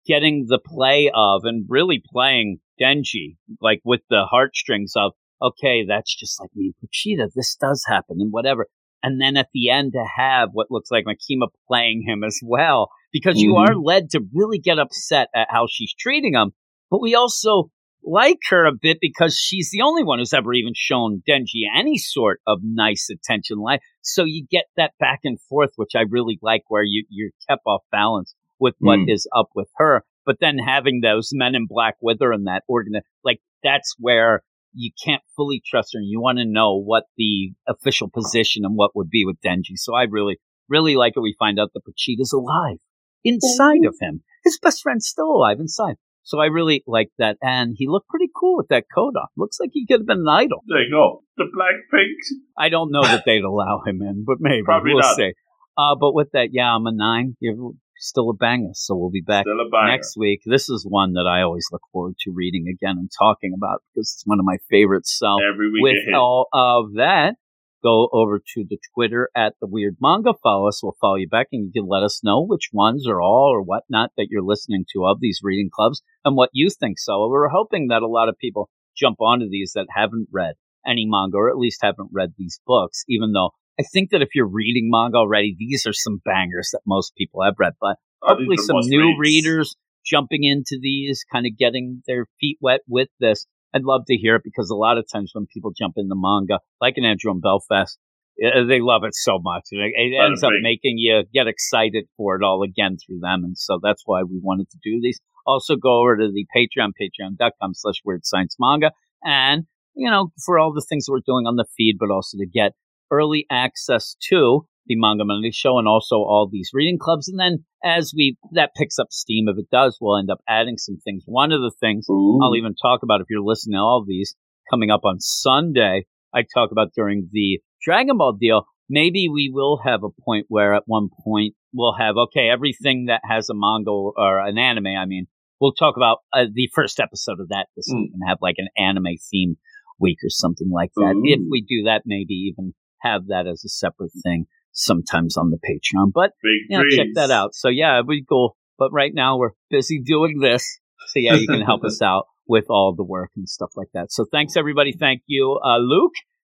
getting 0.06 0.46
the 0.48 0.60
play 0.60 1.10
of 1.14 1.42
and 1.46 1.66
really 1.70 2.04
playing 2.12 2.60
Denji 2.82 3.38
like 3.62 3.82
with 3.86 4.02
the 4.10 4.26
heartstrings 4.30 4.94
of 4.96 5.14
okay, 5.42 5.86
that's 5.88 6.16
just 6.16 6.40
like 6.40 6.50
me 6.56 6.74
and 6.82 6.90
Pochita. 6.90 7.30
This 7.34 7.56
does 7.56 7.84
happen 7.88 8.18
and 8.20 8.32
whatever 8.32 8.68
and 9.04 9.20
then 9.20 9.36
at 9.36 9.50
the 9.54 9.70
end 9.70 9.94
to 9.94 10.06
have 10.18 10.50
what 10.54 10.72
looks 10.72 10.90
like 10.90 11.04
Makima 11.06 11.48
playing 11.68 12.06
him 12.08 12.24
as 12.24 12.40
well, 12.42 12.90
because 13.12 13.36
mm-hmm. 13.36 13.52
you 13.52 13.56
are 13.58 13.76
led 13.76 14.10
to 14.12 14.22
really 14.34 14.60
get 14.60 14.80
upset 14.80 15.28
at 15.36 15.50
how 15.52 15.68
she's 15.70 15.94
treating 15.94 16.34
him. 16.34 16.54
But 16.94 17.02
we 17.02 17.16
also 17.16 17.72
like 18.04 18.38
her 18.52 18.68
a 18.68 18.72
bit 18.72 19.00
because 19.02 19.36
she's 19.36 19.72
the 19.72 19.82
only 19.82 20.04
one 20.04 20.20
who's 20.20 20.32
ever 20.32 20.54
even 20.54 20.74
shown 20.76 21.24
Denji 21.28 21.64
any 21.76 21.98
sort 21.98 22.40
of 22.46 22.60
nice 22.62 23.10
attention. 23.10 23.58
Like, 23.58 23.82
so 24.04 24.26
you 24.26 24.46
get 24.48 24.66
that 24.78 24.92
back 25.00 25.22
and 25.24 25.42
forth, 25.50 25.72
which 25.76 25.94
I 25.96 26.04
really 26.08 26.38
like, 26.44 26.62
where 26.68 26.84
you 26.84 27.04
you're 27.10 27.32
kept 27.50 27.64
off 27.66 27.82
balance 27.92 28.36
with 28.60 28.76
what 28.78 29.00
mm. 29.00 29.12
is 29.12 29.28
up 29.36 29.50
with 29.56 29.70
her. 29.78 30.04
But 30.24 30.36
then 30.40 30.60
having 30.60 31.02
those 31.02 31.32
men 31.34 31.56
in 31.56 31.66
black 31.68 31.96
with 32.00 32.20
her 32.22 32.32
and 32.32 32.46
that 32.46 32.62
organ, 32.68 32.94
like 33.24 33.40
that's 33.64 33.96
where 33.98 34.44
you 34.76 34.92
can't 35.04 35.24
fully 35.36 35.64
trust 35.66 35.94
her 35.94 36.00
and 36.00 36.08
you 36.08 36.22
want 36.22 36.38
to 36.38 36.46
know 36.46 36.80
what 36.80 37.06
the 37.18 37.54
official 37.68 38.08
position 38.08 38.66
and 38.66 38.76
what 38.76 38.96
would 38.96 39.10
be 39.10 39.26
with 39.26 39.38
Denji. 39.44 39.78
So 39.78 39.96
I 39.96 40.04
really, 40.04 40.38
really 40.70 40.96
like 40.96 41.14
it. 41.16 41.22
We 41.22 41.36
find 41.40 41.60
out 41.60 41.72
that 41.74 41.86
Pochita's 41.86 42.34
alive 42.34 42.78
inside 43.24 43.84
of 43.88 43.96
him. 44.00 44.22
His 44.44 44.60
best 44.62 44.84
friend's 44.84 45.08
still 45.08 45.32
alive 45.32 45.60
inside. 45.60 45.96
So 46.24 46.40
I 46.40 46.46
really 46.46 46.84
like 46.88 47.10
that. 47.18 47.38
And 47.42 47.76
he 47.78 47.88
looked 47.88 48.08
pretty 48.08 48.30
cool 48.36 48.58
with 48.58 48.70
that 48.70 48.86
coat 48.94 49.14
on. 49.18 49.28
Looks 49.38 49.60
like 49.60 49.72
he 49.74 49.86
could 49.86 50.02
have 50.02 50.08
been 50.08 50.26
an 50.26 50.30
idol. 50.30 50.64
There 50.68 50.84
you 50.84 50.92
go. 50.92 51.24
The 51.38 51.46
black 51.54 51.76
pink. 51.92 52.18
I 52.58 52.70
don't 52.70 52.92
know 52.92 53.04
that 53.04 53.24
they'd 53.26 53.44
allow 53.44 53.82
him 53.86 54.02
in, 54.02 54.24
but 54.26 54.38
maybe. 54.40 54.64
Probably 54.64 54.94
we'll 54.94 55.02
not. 55.02 55.16
see. 55.16 55.34
Uh, 55.78 55.96
but 56.00 56.14
with 56.14 56.32
that, 56.34 56.50
yeah, 56.52 56.74
I'm 56.74 56.86
a 56.86 56.92
nine. 56.92 57.36
You're 57.40 57.72
still 57.98 58.30
a 58.30 58.34
banger. 58.34 58.72
So 58.74 58.96
we'll 58.96 59.10
be 59.10 59.24
back 59.26 59.46
next 59.86 60.16
week. 60.18 60.42
This 60.46 60.70
is 60.70 60.86
one 60.88 61.14
that 61.14 61.26
I 61.28 61.42
always 61.42 61.66
look 61.72 61.82
forward 61.92 62.16
to 62.22 62.32
reading 62.34 62.66
again 62.68 62.98
and 62.98 63.10
talking 63.18 63.54
about 63.56 63.82
because 63.94 64.14
it's 64.16 64.24
one 64.26 64.40
of 64.40 64.46
my 64.46 64.58
favorites. 64.70 65.16
So 65.18 65.38
Every 65.52 65.72
week 65.72 65.82
with 65.82 66.16
all 66.16 66.48
of 66.54 66.94
that, 66.96 67.36
go 67.84 68.10
over 68.12 68.40
to 68.40 68.66
the 68.68 68.78
Twitter 68.94 69.30
at 69.36 69.54
the 69.60 69.68
Weird 69.68 69.98
Manga. 70.02 70.34
Follow 70.42 70.68
us. 70.68 70.82
We'll 70.82 70.96
follow 71.00 71.16
you 71.16 71.28
back 71.28 71.48
and 71.52 71.66
you 71.66 71.82
can 71.82 71.90
let 71.90 72.04
us 72.04 72.22
know 72.24 72.46
which 72.46 72.70
ones 72.72 73.08
or 73.08 73.22
all 73.22 73.52
or 73.54 73.62
whatnot 73.62 74.12
that 74.18 74.28
you're 74.30 74.42
listening 74.42 74.86
to 74.94 75.06
of 75.06 75.20
these 75.20 75.42
reading 75.44 75.70
clubs 75.72 76.02
and 76.24 76.36
what 76.36 76.50
you 76.54 76.70
think. 76.70 77.00
So 77.00 77.28
we're 77.28 77.50
hoping 77.50 77.88
that 77.88 78.02
a 78.02 78.08
lot 78.08 78.30
of 78.30 78.38
people 78.38 78.70
jump 78.96 79.20
onto 79.20 79.50
these 79.50 79.74
that 79.74 79.88
haven't 79.94 80.30
read 80.32 80.56
any 80.86 81.06
manga 81.08 81.38
or 81.38 81.50
at 81.50 81.58
least 81.58 81.80
haven't 81.82 82.10
read 82.12 82.34
these 82.38 82.60
books, 82.66 83.04
even 83.08 83.32
though 83.34 83.52
I 83.80 83.84
think 83.84 84.12
that 84.12 84.22
if 84.22 84.30
you're 84.36 84.48
reading 84.48 84.90
manga 84.92 85.18
already, 85.18 85.56
these 85.58 85.86
are 85.88 85.94
some 85.94 86.22
bangers 86.24 86.70
that 86.74 86.82
most 86.86 87.16
people 87.16 87.44
have 87.44 87.56
read, 87.58 87.74
but 87.82 87.98
hopefully 88.22 88.58
some 88.58 88.78
new 88.82 89.16
reads. 89.18 89.20
readers 89.20 89.76
jumping 90.06 90.44
into 90.44 90.78
these, 90.82 91.24
kind 91.32 91.46
of 91.46 91.58
getting 91.58 92.04
their 92.06 92.28
feet 92.40 92.58
wet 92.62 92.82
with 92.88 93.10
this. 93.20 93.46
I'd 93.74 93.84
love 93.84 94.04
to 94.08 94.16
hear 94.16 94.36
it 94.36 94.44
because 94.44 94.70
a 94.70 94.76
lot 94.76 94.98
of 94.98 95.06
times 95.12 95.32
when 95.34 95.48
people 95.52 95.72
jump 95.78 95.96
into 95.98 96.16
manga, 96.16 96.60
like 96.80 96.96
an 96.98 97.06
Andrew 97.06 97.32
and 97.32 97.42
Belfast, 97.42 97.98
eh, 98.42 98.48
eh, 98.48 98.64
they 98.68 98.80
love 98.82 99.04
it 99.04 99.16
so 99.16 99.40
much. 99.42 99.64
It, 99.72 99.94
it 99.96 100.24
ends 100.24 100.44
up 100.44 100.52
making 100.62 100.98
you 100.98 101.24
get 101.34 101.48
excited 101.48 102.06
for 102.18 102.36
it 102.36 102.44
all 102.44 102.64
again 102.64 102.98
through 102.98 103.20
them. 103.22 103.44
And 103.44 103.58
so 103.58 103.80
that's 103.82 104.04
why 104.06 104.24
we 104.24 104.40
wanted 104.42 104.70
to 104.72 104.78
do 104.84 105.00
these. 105.02 105.20
Also 105.46 105.76
go 105.76 106.02
over 106.02 106.18
to 106.18 106.32
the 106.32 106.46
Patreon, 106.56 106.92
patreon.com 107.02 107.74
slash 107.74 107.96
weird 108.06 108.26
science 108.26 108.56
manga. 108.60 108.92
And, 109.24 109.64
you 109.96 110.10
know, 110.10 110.32
for 110.46 110.60
all 110.60 110.74
the 110.74 110.86
things 110.88 111.06
that 111.06 111.12
we're 111.12 111.20
doing 111.26 111.48
on 111.48 111.56
the 111.56 111.66
feed, 111.76 111.98
but 112.00 112.12
also 112.12 112.38
to 112.38 112.46
get 112.46 112.74
early 113.12 113.46
access 113.50 114.16
to 114.30 114.66
the 114.86 114.96
Manga 114.96 115.26
Monday 115.26 115.52
Show 115.52 115.78
and 115.78 115.88
also 115.88 116.16
all 116.16 116.50
these 116.52 116.72
reading 116.74 116.98
clubs. 117.00 117.28
And 117.28 117.40
then 117.40 117.66
as 117.84 118.14
we 118.16 118.38
that 118.52 118.72
picks 118.76 119.00
up 119.00 119.08
steam, 119.12 119.48
if 119.48 119.58
it 119.58 119.70
does, 119.72 119.98
we'll 120.00 120.18
end 120.18 120.30
up 120.30 120.40
adding 120.48 120.78
some 120.78 120.98
things. 121.04 121.24
One 121.26 121.52
of 121.52 121.62
the 121.62 121.74
things 121.80 122.06
Ooh. 122.10 122.40
I'll 122.42 122.56
even 122.56 122.76
talk 122.76 123.02
about 123.04 123.22
if 123.22 123.28
you're 123.30 123.42
listening 123.42 123.78
to 123.78 123.82
all 123.82 124.04
these 124.08 124.36
coming 124.70 124.92
up 124.92 125.02
on 125.04 125.20
Sunday, 125.20 126.06
I 126.34 126.44
talk 126.54 126.72
about 126.72 126.94
during 126.96 127.30
the 127.32 127.60
Dragon 127.82 128.18
Ball 128.18 128.34
deal. 128.40 128.66
Maybe 128.90 129.30
we 129.30 129.50
will 129.52 129.80
have 129.84 130.04
a 130.04 130.22
point 130.24 130.46
where 130.50 130.76
at 130.76 130.84
one 130.86 131.10
point 131.24 131.56
we'll 131.74 131.96
have 131.98 132.16
okay 132.18 132.50
everything 132.50 133.06
that 133.06 133.22
has 133.28 133.50
a 133.50 133.54
manga 133.56 133.92
or 133.92 134.40
an 134.40 134.58
anime. 134.58 134.88
I 134.88 135.06
mean, 135.06 135.28
we'll 135.60 135.74
talk 135.74 135.96
about 135.96 136.18
uh, 136.34 136.46
the 136.54 136.70
first 136.74 137.00
episode 137.00 137.40
of 137.40 137.50
that 137.50 137.68
this 137.76 137.92
mm. 137.92 138.02
week 138.02 138.12
and 138.14 138.22
have 138.28 138.40
like 138.42 138.56
an 138.58 138.68
anime 138.78 139.16
theme 139.32 139.56
week 140.00 140.18
or 140.24 140.30
something 140.30 140.70
like 140.70 140.92
that. 140.96 141.16
Ooh. 141.16 141.24
If 141.24 141.40
we 141.50 141.62
do 141.62 141.84
that, 141.86 142.04
maybe 142.06 142.34
even 142.34 142.74
have 143.02 143.28
that 143.28 143.48
as 143.48 143.64
a 143.66 143.70
separate 143.70 144.12
thing 144.24 144.46
sometimes 144.74 145.38
on 145.38 145.52
the 145.52 145.58
Patreon. 145.58 146.12
But 146.14 146.32
yeah, 146.70 146.82
check 146.96 147.08
that 147.16 147.32
out. 147.32 147.56
So 147.56 147.70
yeah, 147.70 147.96
it'd 147.96 148.08
be 148.08 148.26
cool. 148.28 148.58
But 148.78 148.92
right 148.92 149.12
now 149.14 149.38
we're 149.38 149.52
busy 149.70 150.02
doing 150.02 150.40
this. 150.40 150.80
So 151.08 151.20
yeah, 151.20 151.36
you 151.36 151.48
can 151.48 151.62
help 151.62 151.84
us 151.86 152.02
out 152.02 152.26
with 152.48 152.66
all 152.70 152.94
the 152.96 153.04
work 153.04 153.32
and 153.36 153.48
stuff 153.48 153.72
like 153.76 153.90
that. 153.94 154.12
So 154.12 154.26
thanks 154.30 154.58
everybody. 154.58 154.92
Thank 154.92 155.22
you, 155.28 155.60
uh, 155.64 155.78
Luke. 155.78 156.14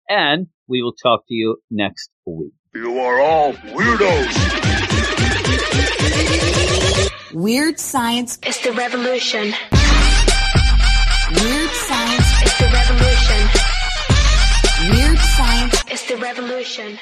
And 0.08 0.48
we 0.66 0.82
will 0.82 0.94
talk 0.94 1.24
to 1.28 1.34
you 1.34 1.58
next 1.70 2.10
week. 2.26 2.52
You 2.74 2.98
are 3.00 3.20
all 3.20 3.52
weirdos. 3.52 4.58
Weird 7.32 7.78
science 7.78 8.38
is 8.46 8.60
the 8.62 8.72
revolution. 8.72 9.52
Weird 11.30 11.70
science 11.70 12.42
is 12.42 12.58
the 12.58 12.70
revolution. 12.72 13.48
Weird 14.90 15.18
science 15.18 15.84
is 15.90 16.06
the 16.06 16.16
revolution. 16.16 16.98